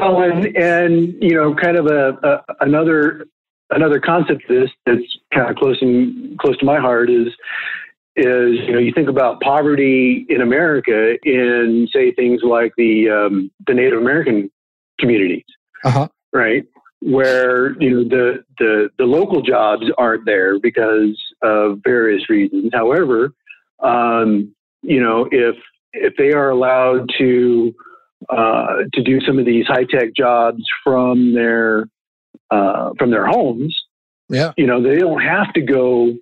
Well, 0.00 0.22
and 0.22 0.56
and 0.56 1.14
you 1.20 1.34
know, 1.34 1.54
kind 1.54 1.76
of 1.76 1.86
a, 1.86 2.16
a 2.22 2.54
another 2.60 3.26
another 3.70 4.00
concept 4.00 4.44
of 4.44 4.48
this 4.48 4.70
that's 4.86 5.02
kind 5.32 5.50
of 5.50 5.56
close 5.56 5.76
and 5.82 6.38
close 6.38 6.56
to 6.58 6.64
my 6.64 6.78
heart 6.78 7.10
is 7.10 7.26
is 8.16 8.58
you 8.66 8.72
know 8.72 8.78
you 8.78 8.92
think 8.94 9.08
about 9.08 9.40
poverty 9.40 10.26
in 10.30 10.40
America 10.40 11.16
in 11.24 11.86
say 11.92 12.12
things 12.12 12.40
like 12.42 12.72
the 12.78 13.10
um, 13.10 13.50
the 13.66 13.74
Native 13.74 14.00
American 14.00 14.50
communities, 14.98 15.44
uh-huh 15.84 16.08
right? 16.32 16.64
Where 17.00 17.80
you 17.80 17.90
know 17.90 18.04
the 18.04 18.44
the 18.58 18.90
the 18.98 19.04
local 19.04 19.42
jobs 19.42 19.84
aren't 19.96 20.26
there 20.26 20.58
because 20.60 21.18
of 21.42 21.80
various 21.82 22.28
reasons. 22.28 22.70
However, 22.74 23.32
um, 23.82 24.54
you 24.82 25.00
know 25.00 25.26
if 25.30 25.56
if 25.92 26.14
they 26.16 26.32
are 26.32 26.50
allowed 26.50 27.08
to 27.18 27.74
uh, 28.28 28.76
to 28.92 29.02
do 29.02 29.20
some 29.20 29.38
of 29.38 29.46
these 29.46 29.66
high 29.66 29.84
tech 29.84 30.14
jobs 30.14 30.62
from 30.84 31.34
their 31.34 31.86
uh, 32.50 32.90
from 32.98 33.10
their 33.10 33.26
homes, 33.26 33.74
yeah 34.28 34.52
you 34.58 34.66
know 34.66 34.82
they 34.82 34.96
don't 34.96 35.22
have 35.22 35.52
to 35.54 35.62
go 35.62 36.12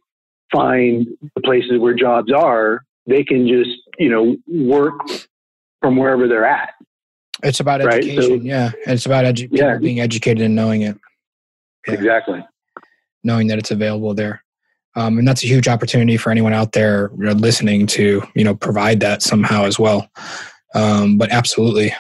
find 0.53 1.07
the 1.35 1.43
places 1.43 1.79
where 1.79 1.95
jobs 1.95 2.33
are. 2.33 2.85
They 3.09 3.25
can 3.25 3.49
just 3.49 3.77
you 3.99 4.11
know 4.11 4.37
work 4.47 5.01
from 5.81 5.97
wherever 5.97 6.29
they're 6.29 6.47
at. 6.47 6.71
It's 7.43 7.61
about 7.61 7.83
Right, 7.85 7.99
education 8.05 8.41
so- 8.41 8.45
yeah 8.47 8.71
it's 8.87 9.07
about 9.07 9.25
edu- 9.25 9.49
Yeah. 9.51 9.73
people 9.75 9.79
being 9.81 10.01
educated 10.01 10.43
and 10.45 10.55
knowing 10.55 10.83
it 10.83 10.97
Yeah. 11.87 11.95
Exactly. 11.95 12.45
knowing 13.25 13.47
that 13.49 13.59
it's 13.59 13.71
available 13.71 14.15
there 14.15 14.43
um, 14.97 15.19
and 15.19 15.29
that's 15.29 15.45
a 15.45 15.47
huge 15.47 15.69
opportunity 15.69 16.17
for 16.17 16.31
anyone 16.31 16.53
out 16.53 16.73
there 16.73 17.11
listening 17.17 17.87
to 17.89 18.23
you 18.35 18.45
know 18.45 18.55
provide 18.55 19.01
that 19.01 19.23
somehow 19.23 19.65
as 19.65 19.79
well 19.79 20.09
um, 20.75 21.17
but 21.19 21.31
absolutely 21.31 21.93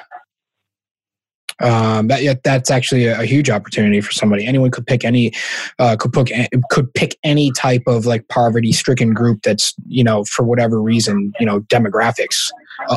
um, 1.61 2.07
that 2.07 2.23
yeah, 2.23 2.35
that's 2.45 2.71
actually 2.71 3.07
a, 3.07 3.19
a 3.21 3.25
huge 3.25 3.51
opportunity 3.51 4.01
for 4.01 4.13
somebody. 4.13 4.47
Anyone 4.47 4.71
could 4.71 4.87
pick 4.87 5.05
any 5.05 5.33
uh, 5.81 5.97
could 5.99 6.13
pick 6.13 6.31
could 6.71 6.95
pick 6.95 7.17
any 7.25 7.51
type 7.51 7.83
of 7.89 8.07
like 8.07 8.29
poverty 8.29 8.71
stricken 8.71 9.13
group 9.13 9.41
that's 9.43 9.75
you 9.89 10.05
know 10.05 10.23
for 10.25 10.45
whatever 10.45 10.81
reason 10.81 11.33
you 11.41 11.47
know 11.47 11.59
demographics 11.63 12.49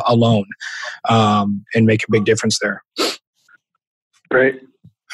alone 0.06 0.46
um, 1.08 1.64
and 1.74 1.86
make 1.86 2.02
a 2.04 2.10
big 2.10 2.24
difference 2.24 2.58
there. 2.60 2.82
Right. 4.30 4.54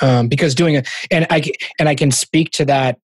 um, 0.01 0.29
because 0.29 0.55
doing 0.55 0.77
it 0.77 0.89
and 1.11 1.27
I 1.31 1.43
and 1.79 1.89
I 1.89 1.95
can 1.95 2.11
speak 2.11 2.51
to 2.53 2.65
that 2.67 2.99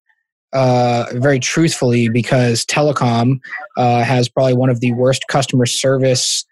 uh, 0.53 1.07
very 1.13 1.39
truthfully 1.39 2.07
because 2.07 2.65
telecom 2.65 3.39
uh, 3.77 4.03
has 4.03 4.29
probably 4.29 4.53
one 4.53 4.69
of 4.69 4.79
the 4.79 4.93
worst 4.93 5.25
customer 5.27 5.65
service 5.65 6.45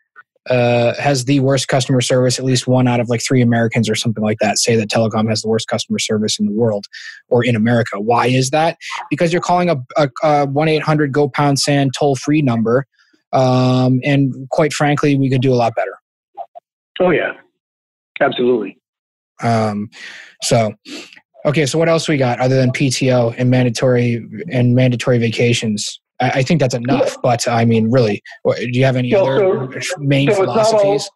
uh, 0.49 0.93
has 0.99 1.23
the 1.23 1.39
worst 1.39 1.69
customer 1.69 2.01
service 2.01 2.37
at 2.37 2.43
least 2.43 2.67
one 2.67 2.85
out 2.85 2.99
of 2.99 3.07
like 3.07 3.21
three 3.21 3.41
Americans 3.41 3.89
or 3.89 3.95
something 3.95 4.23
like 4.23 4.39
that 4.39 4.57
say 4.57 4.75
that 4.75 4.89
telecom 4.89 5.29
has 5.29 5.41
the 5.41 5.47
worst 5.47 5.69
customer 5.69 5.99
service 5.99 6.37
in 6.37 6.45
the 6.45 6.51
world 6.51 6.85
or 7.29 7.45
in 7.45 7.55
America. 7.55 7.97
Why 8.01 8.27
is 8.27 8.49
that? 8.49 8.77
Because 9.09 9.31
you're 9.31 9.41
calling 9.41 9.69
a, 9.69 9.77
a, 9.95 10.09
a 10.21 10.47
1-800 10.47 11.11
go 11.11 11.29
pound 11.29 11.59
sand 11.59 11.93
toll 11.97 12.17
free 12.17 12.41
number 12.41 12.85
um, 13.33 13.99
and 14.03 14.33
quite 14.49 14.71
frankly 14.73 15.17
we 15.17 15.29
could 15.29 15.41
do 15.41 15.51
a 15.51 15.55
lot 15.55 15.75
better 15.75 15.91
Oh 16.99 17.09
yeah. 17.09 17.33
Absolutely. 18.21 18.77
Um, 19.41 19.89
so, 20.43 20.73
okay. 21.45 21.65
So 21.65 21.79
what 21.79 21.89
else 21.89 22.07
we 22.07 22.17
got 22.17 22.39
other 22.39 22.55
than 22.55 22.71
PTO 22.71 23.33
and 23.37 23.49
mandatory 23.49 24.23
and 24.51 24.75
mandatory 24.75 25.17
vacations? 25.17 25.99
I, 26.21 26.29
I 26.29 26.43
think 26.43 26.59
that's 26.59 26.75
enough. 26.75 27.17
But 27.23 27.47
I 27.47 27.65
mean, 27.65 27.89
really, 27.89 28.21
do 28.45 28.69
you 28.71 28.85
have 28.85 28.95
any 28.95 29.09
So- 29.09 29.25
other 29.25 29.81
main 29.97 30.31
so 30.31 30.43
not 30.43 30.47
all- 30.49 30.53
philosophies? 30.53 31.09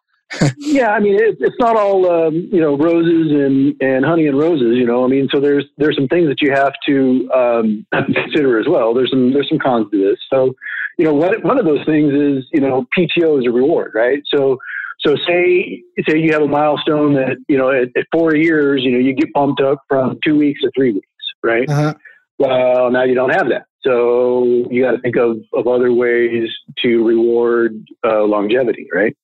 Yeah, 0.58 0.90
I 0.90 1.00
mean, 1.00 1.14
it, 1.14 1.36
it's 1.40 1.56
not 1.58 1.76
all 1.76 2.10
um, 2.10 2.34
you 2.52 2.60
know 2.60 2.76
roses 2.76 3.32
and, 3.32 3.74
and 3.80 4.04
honey 4.04 4.26
and 4.26 4.38
roses. 4.38 4.76
You 4.76 4.86
know, 4.86 5.04
I 5.04 5.08
mean, 5.08 5.28
so 5.32 5.40
there's 5.40 5.64
there's 5.78 5.96
some 5.96 6.08
things 6.08 6.28
that 6.28 6.42
you 6.42 6.52
have 6.52 6.74
to 6.86 7.30
um, 7.32 7.86
consider 8.14 8.58
as 8.58 8.66
well. 8.68 8.92
There's 8.94 9.10
some 9.10 9.32
there's 9.32 9.48
some 9.48 9.58
cons 9.58 9.90
to 9.90 9.98
this. 9.98 10.18
So, 10.30 10.54
you 10.98 11.04
know, 11.04 11.14
one 11.14 11.40
one 11.42 11.58
of 11.58 11.64
those 11.64 11.84
things 11.86 12.12
is 12.12 12.44
you 12.52 12.60
know 12.60 12.86
PTO 12.96 13.40
is 13.40 13.46
a 13.46 13.50
reward, 13.50 13.92
right? 13.94 14.22
So. 14.34 14.58
So 15.06 15.14
say 15.28 15.84
say 16.08 16.18
you 16.18 16.32
have 16.32 16.42
a 16.42 16.48
milestone 16.48 17.14
that 17.14 17.36
you 17.46 17.56
know 17.56 17.70
at, 17.70 17.86
at 17.96 18.06
four 18.10 18.34
years 18.34 18.82
you 18.82 18.90
know 18.90 18.98
you 18.98 19.14
get 19.14 19.32
bumped 19.32 19.60
up 19.60 19.78
from 19.88 20.18
two 20.26 20.36
weeks 20.36 20.60
to 20.62 20.72
three 20.74 20.90
weeks, 20.90 21.06
right? 21.40 21.70
Uh-huh. 21.70 21.94
Well, 22.40 22.90
now 22.90 23.04
you 23.04 23.14
don't 23.14 23.30
have 23.30 23.48
that. 23.48 23.66
So 23.82 24.66
you 24.70 24.82
got 24.82 24.92
to 24.92 25.00
think 25.00 25.16
of, 25.16 25.38
of 25.54 25.68
other 25.68 25.92
ways 25.92 26.48
to 26.82 27.04
reward 27.04 27.86
uh, 28.04 28.24
longevity, 28.24 28.88
right? 28.92 29.16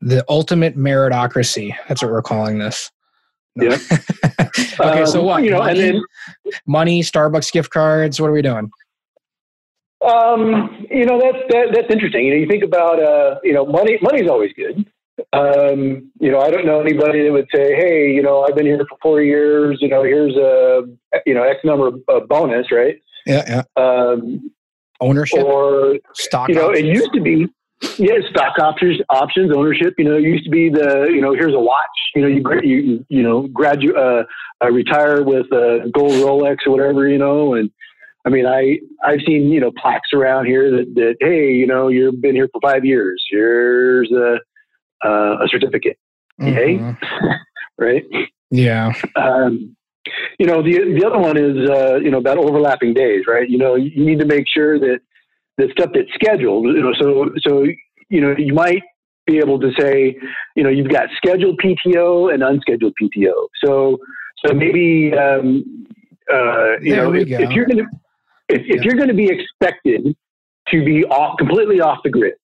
The 0.00 0.24
ultimate 0.28 0.76
meritocracy. 0.76 1.74
That's 1.88 2.02
what 2.02 2.10
we're 2.10 2.22
calling 2.22 2.58
this. 2.58 2.90
No. 3.56 3.70
Yeah. 3.70 3.78
okay. 4.80 5.06
so 5.06 5.20
Um, 5.20 5.26
what? 5.26 5.42
You 5.42 5.50
know, 5.50 5.58
money, 5.58 5.80
and 5.80 5.96
then 5.96 6.02
money, 6.66 7.02
Starbucks 7.02 7.52
gift 7.52 7.70
cards. 7.70 8.20
What 8.20 8.28
are 8.28 8.32
we 8.32 8.42
doing? 8.42 8.70
Um, 10.06 10.86
you 10.90 11.04
know, 11.04 11.20
that's 11.20 11.44
that, 11.50 11.68
that's 11.74 11.92
interesting. 11.92 12.26
You 12.26 12.34
know, 12.34 12.40
you 12.40 12.46
think 12.46 12.62
about 12.62 13.02
uh, 13.02 13.36
you 13.42 13.52
know, 13.52 13.66
money 13.66 13.98
money's 14.00 14.30
always 14.30 14.52
good. 14.52 14.86
Um, 15.32 16.12
you 16.20 16.30
know, 16.30 16.38
I 16.40 16.50
don't 16.50 16.64
know 16.64 16.80
anybody 16.80 17.24
that 17.24 17.32
would 17.32 17.48
say, 17.52 17.74
"Hey, 17.74 18.12
you 18.12 18.22
know, 18.22 18.44
I've 18.44 18.54
been 18.54 18.66
here 18.66 18.78
for 18.88 18.96
four 19.02 19.20
years. 19.20 19.78
You 19.80 19.88
know, 19.88 20.04
here's 20.04 20.36
a 20.36 20.82
you 21.26 21.34
know 21.34 21.42
X 21.42 21.60
number 21.64 21.88
of 21.88 22.28
bonus, 22.28 22.70
right?" 22.70 22.96
Yeah. 23.26 23.62
Yeah. 23.76 23.82
Um, 23.82 24.52
Ownership. 25.00 25.44
or 25.44 25.96
stock. 26.14 26.48
you 26.48 26.54
know, 26.54 26.70
it 26.70 26.84
used 26.84 27.12
to 27.12 27.20
be, 27.20 27.46
yeah, 27.98 28.14
stock 28.30 28.58
options, 28.58 29.00
options, 29.10 29.52
ownership. 29.54 29.94
You 29.98 30.04
know, 30.04 30.16
it 30.16 30.22
used 30.22 30.44
to 30.44 30.50
be 30.50 30.68
the, 30.68 31.08
you 31.10 31.20
know, 31.20 31.32
here's 31.32 31.54
a 31.54 31.60
watch. 31.60 31.84
You 32.14 32.22
know, 32.22 32.28
you 32.28 32.42
you 32.62 33.06
you 33.08 33.22
know, 33.22 33.46
graduate, 33.48 33.96
uh, 33.96 34.24
uh, 34.62 34.70
retire 34.70 35.22
with 35.22 35.46
a 35.52 35.90
gold 35.92 36.12
Rolex 36.12 36.58
or 36.66 36.72
whatever. 36.72 37.08
You 37.08 37.18
know, 37.18 37.54
and 37.54 37.70
I 38.26 38.30
mean, 38.30 38.46
I 38.46 38.78
I've 39.04 39.20
seen 39.26 39.50
you 39.50 39.60
know 39.60 39.70
plaques 39.80 40.10
around 40.12 40.46
here 40.46 40.70
that 40.70 40.94
that 40.94 41.16
hey, 41.20 41.52
you 41.52 41.66
know, 41.66 41.88
you've 41.88 42.20
been 42.20 42.34
here 42.34 42.48
for 42.52 42.60
five 42.60 42.84
years. 42.84 43.24
Here's 43.30 44.10
a 44.10 44.38
uh, 45.04 45.44
a 45.44 45.48
certificate, 45.48 45.98
okay? 46.42 46.78
Mhm. 46.78 46.98
right? 47.78 48.04
Yeah. 48.50 48.92
Um, 49.14 49.76
you 50.38 50.46
know, 50.46 50.62
the 50.62 50.98
the 50.98 51.06
other 51.06 51.18
one 51.18 51.36
is 51.36 51.70
uh, 51.70 51.96
you 51.96 52.10
know 52.10 52.18
about 52.18 52.38
overlapping 52.38 52.94
days, 52.94 53.24
right? 53.26 53.48
You 53.48 53.58
know, 53.58 53.74
you 53.74 54.04
need 54.04 54.18
to 54.20 54.26
make 54.26 54.46
sure 54.52 54.78
that 54.78 55.00
the 55.58 55.68
stuff 55.72 55.90
that's 55.92 56.12
scheduled, 56.14 56.64
you 56.64 56.80
know, 56.80 56.94
so 56.98 57.30
so 57.46 57.64
you 58.08 58.20
know 58.20 58.34
you 58.38 58.54
might 58.54 58.82
be 59.26 59.38
able 59.38 59.60
to 59.60 59.70
say, 59.78 60.16
you 60.56 60.62
know, 60.62 60.70
you've 60.70 60.88
got 60.88 61.08
scheduled 61.16 61.60
PTO 61.62 62.32
and 62.32 62.42
unscheduled 62.42 62.94
PTO. 63.00 63.48
So 63.64 63.98
so 64.44 64.54
maybe 64.54 65.12
um, 65.12 65.86
uh, 66.32 66.78
you 66.80 66.94
There 66.94 67.04
know 67.04 67.12
if, 67.12 67.28
if 67.28 67.50
you're 67.50 67.66
going 67.66 67.78
to 67.78 67.86
if, 68.48 68.82
you're 68.84 68.94
going 68.94 69.08
to 69.08 69.14
be 69.14 69.28
expected 69.28 70.16
to 70.68 70.84
be 70.84 71.04
off, 71.04 71.36
completely 71.38 71.80
off 71.80 71.98
the 72.02 72.10
grid, 72.10 72.34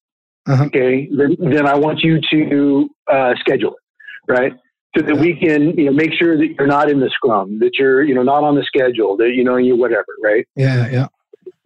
Uh-huh. 0.47 0.65
okay, 0.65 1.09
then, 1.17 1.37
then 1.41 1.67
I 1.67 1.77
want 1.77 2.01
you 2.01 2.21
to 2.31 2.91
uh, 3.11 3.35
schedule 3.41 3.75
it, 3.75 4.33
right? 4.33 4.53
so 4.97 5.05
that 5.05 5.17
we 5.17 5.35
can 5.35 5.77
you 5.77 5.87
know 5.87 5.93
make 5.93 6.13
sure 6.13 6.37
that 6.37 6.55
you're 6.57 6.67
not 6.69 6.89
in 6.91 7.01
the 7.01 7.11
scrum, 7.11 7.59
that 7.59 7.73
you're 7.79 8.03
you 8.03 8.15
know 8.15 8.23
not 8.23 8.45
on 8.45 8.55
the 8.55 8.63
schedule, 8.63 9.17
that 9.17 9.33
you 9.35 9.45
know 9.45 9.57
you 9.57 9.77
whatever, 9.77 10.07
right? 10.23 10.47
Yeah, 10.55 10.89
yeah. 10.89 11.07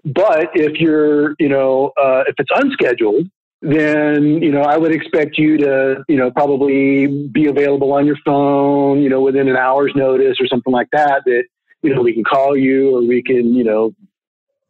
But 0.05 0.51
if 0.55 0.81
you're 0.81 1.35
you 1.39 1.49
know 1.49 1.93
uh, 2.01 2.25
if 2.27 2.35
it's 2.39 2.51
unscheduled, 2.55 3.29
then 3.63 4.43
you 4.43 4.53
know 4.53 4.63
I 4.63 4.77
would 4.77 4.95
expect 4.95 5.39
you 5.39 5.59
to 5.59 6.05
you 6.09 6.17
know 6.17 6.31
probably 6.31 7.29
be 7.29 7.47
available 7.47 7.93
on 7.93 8.07
your 8.07 8.17
phone, 8.25 9.01
you 9.01 9.09
know 9.09 9.21
within 9.21 9.49
an 9.49 9.57
hour's 9.57 9.93
notice 9.95 10.37
or 10.41 10.47
something 10.47 10.73
like 10.73 10.89
that. 10.93 11.23
That 11.25 11.45
you 11.83 11.95
know 11.95 12.03
we 12.03 12.15
can 12.15 12.25
call 12.25 12.57
you 12.57 12.97
or 12.97 13.07
we 13.07 13.23
can 13.23 13.55
you 13.55 13.65
know 13.65 13.95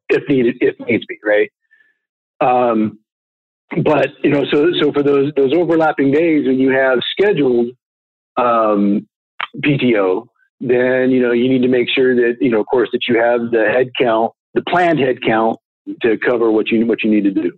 if 0.09 0.29
needed 0.29 0.57
if 0.61 0.75
needs 0.81 1.05
be, 1.07 1.19
right? 1.25 1.51
Um, 2.41 2.99
but 3.85 4.09
you 4.23 4.31
know, 4.31 4.45
so 4.51 4.73
so 4.81 4.93
for 4.93 5.03
those 5.03 5.33
those 5.37 5.53
overlapping 5.55 6.11
days 6.11 6.47
when 6.47 6.59
you 6.59 6.71
have 6.71 7.01
scheduled 7.13 7.69
um, 8.37 9.07
PTO, 9.59 10.27
then 10.61 11.11
you 11.11 11.21
know 11.21 11.33
you 11.33 11.49
need 11.49 11.63
to 11.63 11.69
make 11.69 11.89
sure 11.91 12.15
that 12.15 12.37
you 12.41 12.51
know, 12.51 12.61
of 12.61 12.67
course, 12.67 12.89
that 12.93 13.03
you 13.09 13.19
have 13.19 13.51
the 13.51 13.67
head 13.71 13.91
count, 14.01 14.33
the 14.59 14.71
planned 14.71 14.99
headcount 14.99 15.57
to 16.03 16.19
cover 16.19 16.51
what 16.51 16.69
you 16.69 16.85
what 16.85 17.03
you 17.05 17.11
need 17.11 17.25
to 17.25 17.31
do. 17.31 17.53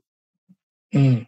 Mm. 0.94 1.26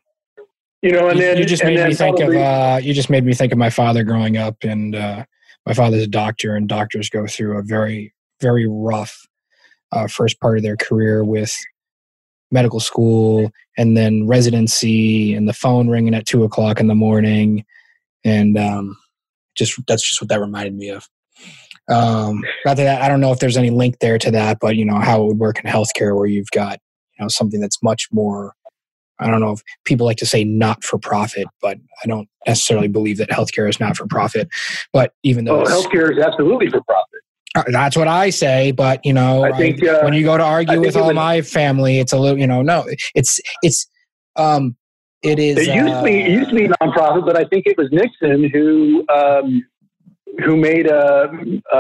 You 0.83 0.93
know, 0.93 1.09
and 1.09 1.19
you, 1.19 1.25
then 1.25 1.39
you 1.39 1.45
just 1.45 1.65
made 1.65 1.79
me 1.79 1.95
think 1.95 2.19
probably, 2.19 2.37
of 2.37 2.43
uh, 2.43 2.81
you 2.83 2.93
just 2.93 3.09
made 3.09 3.25
me 3.25 3.33
think 3.33 3.53
of 3.53 3.59
my 3.59 3.71
father 3.71 4.05
growing 4.05 4.37
up, 4.37 4.57
and 4.63 4.95
uh, 4.95 5.25
my 5.65 5.73
father's 5.73 6.03
a 6.03 6.09
doctor, 6.09 6.57
and 6.57 6.69
doctors 6.69 7.09
go 7.09 7.27
through 7.27 7.59
a 7.59 7.63
very 7.63 8.13
very 8.41 8.67
rough 8.69 9.27
uh, 9.93 10.09
first 10.09 10.41
part 10.41 10.59
of 10.59 10.63
their 10.63 10.77
career 10.77 11.25
with 11.25 11.57
medical 12.51 12.81
school 12.81 13.51
and 13.79 13.97
then 13.97 14.27
residency 14.27 15.33
and 15.33 15.49
the 15.49 15.55
phone 15.55 15.89
ringing 15.89 16.15
at 16.15 16.27
two 16.27 16.45
o'clock 16.45 16.81
in 16.81 16.87
the 16.87 16.95
morning 16.95 17.65
and 18.25 18.59
um, 18.59 18.95
just 19.55 19.81
that's 19.87 20.07
just 20.07 20.21
what 20.21 20.29
that 20.29 20.41
reminded 20.41 20.75
me 20.75 20.91
of 20.91 21.09
um, 21.89 22.43
rather 22.65 22.85
that 22.85 23.03
i 23.03 23.09
don't 23.09 23.21
know 23.21 23.33
if 23.33 23.39
there's 23.39 23.57
any 23.57 23.71
link 23.71 23.99
there 24.01 24.19
to 24.19 24.31
that 24.31 24.59
but 24.61 24.77
you 24.77 24.85
know 24.85 24.99
how 24.99 25.23
it 25.23 25.27
would 25.27 25.39
work 25.39 25.59
in 25.59 25.71
healthcare 25.71 26.17
where 26.17 26.27
you've 26.27 26.51
got 26.51 26.79
you 27.19 27.25
know 27.25 27.29
something 27.29 27.61
that's 27.61 27.83
much 27.83 28.09
more 28.13 28.55
i 29.19 29.29
don't 29.29 29.41
know 29.41 29.53
if 29.53 29.63
people 29.85 30.07
like 30.07 30.17
to 30.17 30.27
say 30.27 30.45
not 30.45 30.83
for 30.85 30.99
profit 30.99 31.47
but 31.61 31.79
i 32.03 32.07
don't 32.07 32.29
necessarily 32.47 32.89
believe 32.89 33.19
that 33.19 33.31
healthcare 33.31 33.69
is 33.69 33.81
not 33.81 33.97
for 33.97 34.07
profit 34.07 34.49
but 34.93 35.13
even 35.23 35.45
though 35.45 35.63
oh, 35.63 35.65
healthcare 35.65 36.11
is 36.13 36.19
absolutely 36.19 36.69
for 36.69 36.81
profit 36.83 37.09
uh, 37.55 37.63
that's 37.69 37.97
what 37.97 38.09
I 38.09 38.31
say, 38.31 38.71
but 38.71 39.05
you 39.05 39.13
know, 39.13 39.45
I 39.45 39.55
think 39.55 39.87
uh, 39.87 40.01
when 40.01 40.15
you 40.15 40.25
go 40.25 40.39
to 40.39 40.43
argue 40.43 40.81
with 40.81 40.97
all 40.97 41.13
my 41.13 41.43
family, 41.43 41.99
it's 41.99 42.13
a 42.15 42.19
little, 42.19 42.39
you 42.39 42.47
know, 42.47 42.63
no, 42.63 42.87
it's 43.15 43.41
it's 43.63 43.87
um, 44.37 44.75
it 45.23 45.39
is. 45.39 45.59
It 45.59 45.75
used 45.75 45.95
to 45.95 46.03
be 46.03 46.21
it 46.21 46.31
used 46.31 46.51
to 46.51 46.57
be 46.57 46.69
nonprofit, 46.69 47.27
but 47.27 47.37
I 47.37 47.45
think 47.45 47.67
it 47.67 47.77
was 47.77 47.89
Nixon 47.93 48.49
who 48.49 49.05
um, 49.09 49.65
who 50.45 50.57
made 50.57 50.87
a, 50.87 51.31
a, 51.73 51.79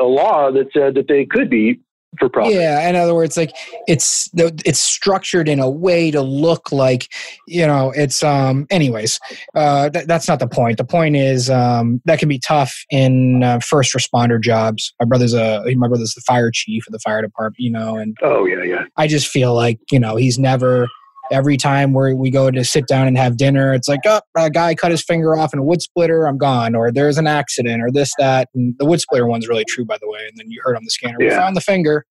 a 0.00 0.06
law 0.06 0.50
that 0.50 0.68
said 0.72 0.94
that 0.94 1.08
they 1.08 1.24
could 1.24 1.48
be 1.48 1.80
for 2.18 2.28
profit. 2.28 2.54
Yeah, 2.54 2.88
in 2.88 2.96
other 2.96 3.14
words, 3.14 3.36
like 3.36 3.52
it's 3.88 4.28
it's 4.34 4.80
structured 4.80 5.48
in 5.48 5.58
a 5.58 5.70
way 5.70 6.10
to 6.10 6.20
look 6.20 6.70
like 6.72 7.08
you 7.46 7.66
know 7.66 7.92
it's 7.94 8.22
um. 8.22 8.66
Anyways, 8.70 9.18
uh, 9.54 9.88
th- 9.90 10.06
that's 10.06 10.28
not 10.28 10.38
the 10.38 10.46
point. 10.46 10.78
The 10.78 10.84
point 10.84 11.16
is 11.16 11.48
um 11.48 12.02
that 12.04 12.18
can 12.18 12.28
be 12.28 12.38
tough 12.38 12.84
in 12.90 13.42
uh, 13.42 13.60
first 13.60 13.94
responder 13.94 14.40
jobs. 14.40 14.92
My 15.00 15.06
brother's 15.06 15.34
a 15.34 15.64
my 15.76 15.88
brother's 15.88 16.14
the 16.14 16.22
fire 16.22 16.50
chief 16.52 16.86
of 16.86 16.92
the 16.92 16.98
fire 16.98 17.22
department, 17.22 17.60
you 17.60 17.70
know, 17.70 17.96
and 17.96 18.16
oh 18.22 18.44
yeah, 18.44 18.62
yeah. 18.62 18.84
I 18.96 19.06
just 19.06 19.28
feel 19.28 19.54
like 19.54 19.78
you 19.90 19.98
know 19.98 20.16
he's 20.16 20.38
never 20.38 20.88
every 21.32 21.56
time 21.56 21.92
where 21.92 22.14
we 22.14 22.30
go 22.30 22.50
to 22.50 22.64
sit 22.64 22.86
down 22.86 23.08
and 23.08 23.16
have 23.16 23.36
dinner, 23.36 23.74
it's 23.74 23.88
like, 23.88 24.00
oh, 24.06 24.20
a 24.36 24.50
guy 24.50 24.74
cut 24.74 24.90
his 24.90 25.02
finger 25.02 25.36
off 25.36 25.52
in 25.52 25.58
a 25.58 25.62
wood 25.64 25.82
splitter, 25.82 26.26
I'm 26.26 26.38
gone, 26.38 26.74
or 26.74 26.92
there's 26.92 27.18
an 27.18 27.26
accident, 27.26 27.82
or 27.82 27.90
this, 27.90 28.12
that. 28.18 28.48
And 28.54 28.74
the 28.78 28.84
wood 28.84 29.00
splitter 29.00 29.26
one's 29.26 29.48
really 29.48 29.64
true, 29.64 29.84
by 29.84 29.96
the 30.00 30.08
way. 30.08 30.20
And 30.28 30.36
then 30.36 30.50
you 30.50 30.60
heard 30.62 30.76
on 30.76 30.84
the 30.84 30.90
scanner, 30.90 31.16
yeah. 31.20 31.30
we 31.30 31.34
found 31.34 31.56
the 31.56 31.60
finger. 31.60 32.04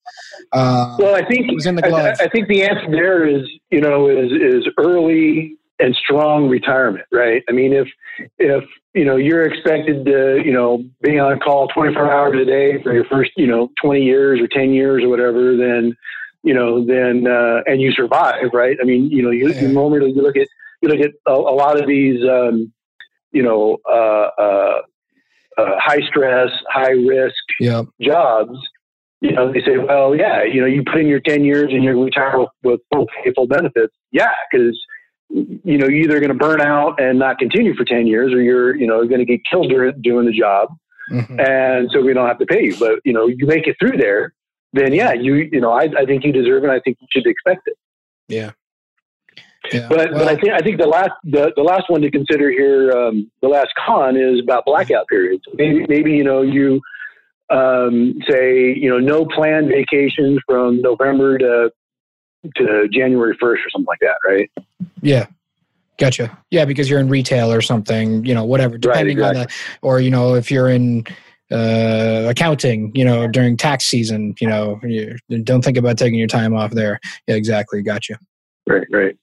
Uh, 0.51 0.97
well, 0.99 1.15
I 1.15 1.25
think 1.25 1.49
it 1.49 1.53
was 1.53 1.65
in 1.65 1.75
the 1.75 1.81
glove. 1.81 2.17
I, 2.19 2.25
I 2.25 2.29
think 2.29 2.47
the 2.47 2.63
answer 2.63 2.89
there 2.89 3.25
is, 3.25 3.47
you 3.69 3.79
know, 3.79 4.09
is 4.09 4.31
is 4.31 4.67
early 4.77 5.57
and 5.81 5.95
strong 5.95 6.47
retirement, 6.47 7.05
right? 7.11 7.43
I 7.49 7.51
mean, 7.51 7.73
if 7.73 7.87
if 8.37 8.63
you 8.93 9.05
know 9.05 9.15
you're 9.15 9.45
expected 9.45 10.05
to, 10.05 10.41
you 10.45 10.53
know, 10.53 10.83
be 11.01 11.19
on 11.19 11.39
call 11.39 11.67
24 11.69 12.11
hours 12.11 12.39
a 12.41 12.45
day 12.45 12.81
for 12.83 12.93
your 12.93 13.05
first, 13.05 13.31
you 13.35 13.47
know, 13.47 13.69
20 13.81 14.01
years 14.01 14.39
or 14.39 14.47
10 14.47 14.73
years 14.73 15.03
or 15.03 15.09
whatever, 15.09 15.57
then 15.57 15.95
you 16.43 16.53
know, 16.53 16.85
then 16.85 17.27
uh, 17.27 17.61
and 17.65 17.81
you 17.81 17.91
survive, 17.91 18.49
right? 18.53 18.77
I 18.81 18.85
mean, 18.85 19.09
you 19.11 19.21
know, 19.21 19.29
you, 19.29 19.49
yeah. 19.49 19.61
you 19.61 19.67
normally 19.67 20.11
you 20.11 20.21
look 20.21 20.35
at 20.35 20.47
you 20.81 20.89
look 20.89 20.99
at 20.99 21.11
a, 21.27 21.33
a 21.33 21.55
lot 21.55 21.79
of 21.79 21.87
these, 21.87 22.23
um, 22.27 22.73
you 23.31 23.43
know, 23.43 23.77
uh, 23.87 24.29
uh, 24.41 24.81
uh 25.57 25.75
high 25.79 26.01
stress, 26.07 26.49
high 26.69 26.91
risk 26.91 27.35
yep. 27.59 27.85
jobs. 28.01 28.57
You 29.21 29.33
know, 29.33 29.53
they 29.53 29.61
say, 29.61 29.77
well, 29.77 30.15
yeah, 30.15 30.43
you 30.43 30.61
know, 30.61 30.65
you 30.65 30.83
put 30.83 30.99
in 30.99 31.07
your 31.07 31.19
ten 31.19 31.43
years 31.43 31.71
and 31.71 31.83
you're 31.83 31.95
retire 31.95 32.39
with, 32.39 32.49
with 32.63 32.81
full 32.91 33.05
pay, 33.23 33.31
full 33.33 33.45
benefits. 33.45 33.93
Yeah, 34.11 34.31
because 34.51 34.75
you 35.29 35.77
know 35.77 35.87
you're 35.87 36.03
either 36.03 36.19
going 36.19 36.31
to 36.31 36.35
burn 36.37 36.59
out 36.59 36.99
and 36.99 37.19
not 37.19 37.37
continue 37.37 37.75
for 37.75 37.85
ten 37.85 38.07
years, 38.07 38.33
or 38.33 38.41
you're 38.41 38.75
you 38.75 38.87
know 38.87 39.05
going 39.05 39.19
to 39.19 39.25
get 39.25 39.41
killed 39.49 39.71
doing 40.01 40.25
the 40.25 40.31
job. 40.31 40.69
Mm-hmm. 41.11 41.39
And 41.39 41.89
so 41.91 42.01
we 42.01 42.13
don't 42.13 42.27
have 42.27 42.39
to 42.39 42.45
pay 42.45 42.63
you, 42.63 42.75
but 42.79 42.99
you 43.05 43.13
know 43.13 43.27
you 43.27 43.45
make 43.45 43.67
it 43.67 43.75
through 43.79 43.97
there 43.97 44.33
then 44.73 44.93
yeah, 44.93 45.13
you 45.13 45.35
you 45.35 45.59
know 45.59 45.71
I, 45.71 45.89
I 45.97 46.05
think 46.05 46.23
you 46.23 46.31
deserve 46.31 46.63
it. 46.63 46.69
I 46.69 46.79
think 46.79 46.97
you 47.01 47.07
should 47.11 47.27
expect 47.27 47.61
it. 47.67 47.77
Yeah. 48.27 48.51
Yeah. 49.71 49.87
But 49.89 50.11
well, 50.11 50.25
but 50.25 50.27
I 50.27 50.35
think 50.35 50.53
I 50.53 50.59
think 50.59 50.79
the 50.79 50.87
last 50.87 51.11
the, 51.23 51.53
the 51.55 51.61
last 51.61 51.89
one 51.89 52.01
to 52.01 52.09
consider 52.09 52.49
here, 52.49 52.91
um, 52.91 53.29
the 53.41 53.47
last 53.47 53.69
con 53.85 54.17
is 54.17 54.39
about 54.41 54.65
blackout 54.65 55.07
periods. 55.07 55.43
Maybe 55.53 55.85
maybe 55.87 56.11
you 56.11 56.23
know 56.23 56.41
you 56.41 56.81
um, 57.49 58.15
say 58.27 58.73
you 58.73 58.89
know 58.89 58.99
no 58.99 59.25
planned 59.25 59.67
vacations 59.67 60.39
from 60.47 60.81
November 60.81 61.37
to 61.37 61.71
to 62.55 62.87
January 62.91 63.37
first 63.39 63.61
or 63.63 63.69
something 63.69 63.87
like 63.87 63.99
that, 63.99 64.15
right? 64.25 64.49
Yeah. 65.01 65.27
Gotcha. 65.99 66.35
Yeah, 66.49 66.65
because 66.65 66.89
you're 66.89 66.99
in 66.99 67.09
retail 67.09 67.51
or 67.51 67.61
something, 67.61 68.25
you 68.25 68.33
know, 68.33 68.43
whatever, 68.43 68.75
depending 68.79 69.19
right, 69.19 69.35
exactly. 69.35 69.41
on 69.41 69.47
the, 69.47 69.87
or 69.87 69.99
you 69.99 70.09
know, 70.09 70.33
if 70.33 70.49
you're 70.49 70.69
in 70.69 71.05
uh, 71.51 72.27
accounting, 72.29 72.91
you 72.95 73.03
know, 73.03 73.27
during 73.27 73.57
tax 73.57 73.85
season, 73.85 74.33
you 74.39 74.47
know, 74.47 74.79
you 74.83 75.17
don't 75.43 75.63
think 75.63 75.77
about 75.77 75.97
taking 75.97 76.17
your 76.17 76.27
time 76.27 76.55
off 76.55 76.71
there. 76.71 76.99
Yeah, 77.27 77.35
exactly. 77.35 77.81
Got 77.81 78.09
you. 78.09 78.15
Right, 78.67 78.87
right. 78.91 79.15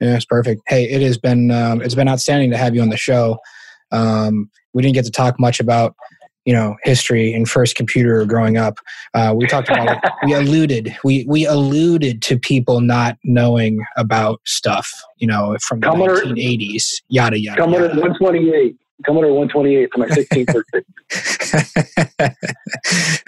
Yeah, 0.00 0.16
it's 0.16 0.24
perfect. 0.24 0.62
Hey, 0.66 0.84
it 0.84 1.00
has 1.02 1.16
been 1.16 1.50
um, 1.50 1.80
it's 1.80 1.94
been 1.94 2.08
outstanding 2.08 2.50
to 2.50 2.56
have 2.56 2.74
you 2.74 2.82
on 2.82 2.88
the 2.88 2.96
show. 2.96 3.38
Um, 3.92 4.50
we 4.74 4.82
didn't 4.82 4.94
get 4.94 5.04
to 5.04 5.10
talk 5.10 5.38
much 5.38 5.60
about 5.60 5.94
you 6.44 6.52
know 6.52 6.76
history 6.82 7.32
and 7.32 7.48
first 7.48 7.76
computer 7.76 8.24
growing 8.24 8.56
up. 8.56 8.78
Uh, 9.14 9.32
we 9.36 9.46
talked 9.46 9.68
about. 9.68 10.02
We 10.24 10.34
alluded 10.34 10.96
we 11.02 11.24
we 11.28 11.46
alluded 11.46 12.22
to 12.22 12.38
people 12.38 12.80
not 12.80 13.16
knowing 13.24 13.84
about 13.96 14.40
stuff. 14.44 14.88
You 15.16 15.26
know, 15.26 15.56
from 15.66 15.80
the 15.80 15.90
nineteen 15.92 16.38
eighties. 16.38 17.02
Yada 17.08 17.40
yada. 17.40 17.60
Commodore 17.60 18.00
one 18.00 18.14
twenty 18.18 18.50
eight. 18.54 18.76
Commodore 19.04 19.32
128 19.32 19.90
for 19.92 19.98
my 19.98 20.06
16th 20.06 20.46
birthday. 20.52 20.82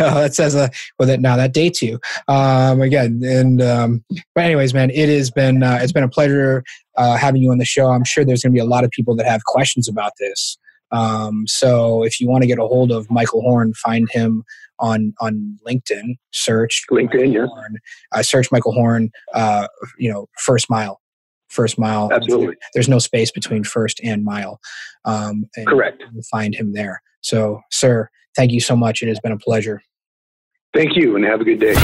oh, 0.00 0.20
that 0.20 0.34
says 0.34 0.54
uh, 0.56 0.68
well 0.98 1.08
that 1.08 1.20
now 1.20 1.36
that 1.36 1.52
dates 1.52 1.82
you 1.82 1.98
um, 2.28 2.80
again. 2.80 3.20
And 3.24 3.62
um, 3.62 4.04
but 4.34 4.44
anyways, 4.44 4.74
man, 4.74 4.90
it 4.90 5.08
has 5.08 5.30
been 5.30 5.62
uh, 5.62 5.78
it's 5.82 5.92
been 5.92 6.04
a 6.04 6.08
pleasure 6.08 6.64
uh, 6.96 7.16
having 7.16 7.42
you 7.42 7.50
on 7.50 7.58
the 7.58 7.64
show. 7.64 7.88
I'm 7.88 8.04
sure 8.04 8.24
there's 8.24 8.42
going 8.42 8.52
to 8.52 8.56
be 8.56 8.60
a 8.60 8.64
lot 8.64 8.84
of 8.84 8.90
people 8.90 9.14
that 9.16 9.26
have 9.26 9.44
questions 9.44 9.88
about 9.88 10.12
this. 10.18 10.58
Um, 10.90 11.46
so 11.46 12.04
if 12.04 12.20
you 12.20 12.28
want 12.28 12.42
to 12.42 12.46
get 12.46 12.58
a 12.58 12.66
hold 12.66 12.92
of 12.92 13.10
Michael 13.10 13.40
Horn, 13.42 13.74
find 13.74 14.08
him 14.10 14.44
on 14.78 15.14
on 15.20 15.58
LinkedIn. 15.66 16.16
Search 16.32 16.84
LinkedIn, 16.90 17.32
yeah. 17.32 17.46
Horn. 17.46 17.78
Uh, 18.12 18.22
search 18.22 18.50
Michael 18.52 18.72
Horn. 18.72 19.10
Uh, 19.32 19.68
you 19.98 20.10
know, 20.10 20.28
first 20.38 20.70
mile 20.70 21.00
first 21.54 21.78
mile. 21.78 22.10
Absolutely. 22.12 22.56
There's 22.74 22.88
no 22.88 22.98
space 22.98 23.30
between 23.30 23.64
first 23.64 24.00
and 24.02 24.24
mile. 24.24 24.60
Um, 25.04 25.46
and 25.56 25.66
Correct. 25.66 26.02
Find 26.30 26.54
him 26.54 26.72
there. 26.72 27.02
So, 27.20 27.60
sir, 27.70 28.08
thank 28.36 28.52
you 28.52 28.60
so 28.60 28.76
much. 28.76 29.02
It 29.02 29.08
has 29.08 29.20
been 29.20 29.32
a 29.32 29.38
pleasure. 29.38 29.82
Thank 30.74 30.96
you, 30.96 31.14
and 31.14 31.24
have 31.24 31.40
a 31.40 31.44
good 31.44 31.60
day. 31.60 31.74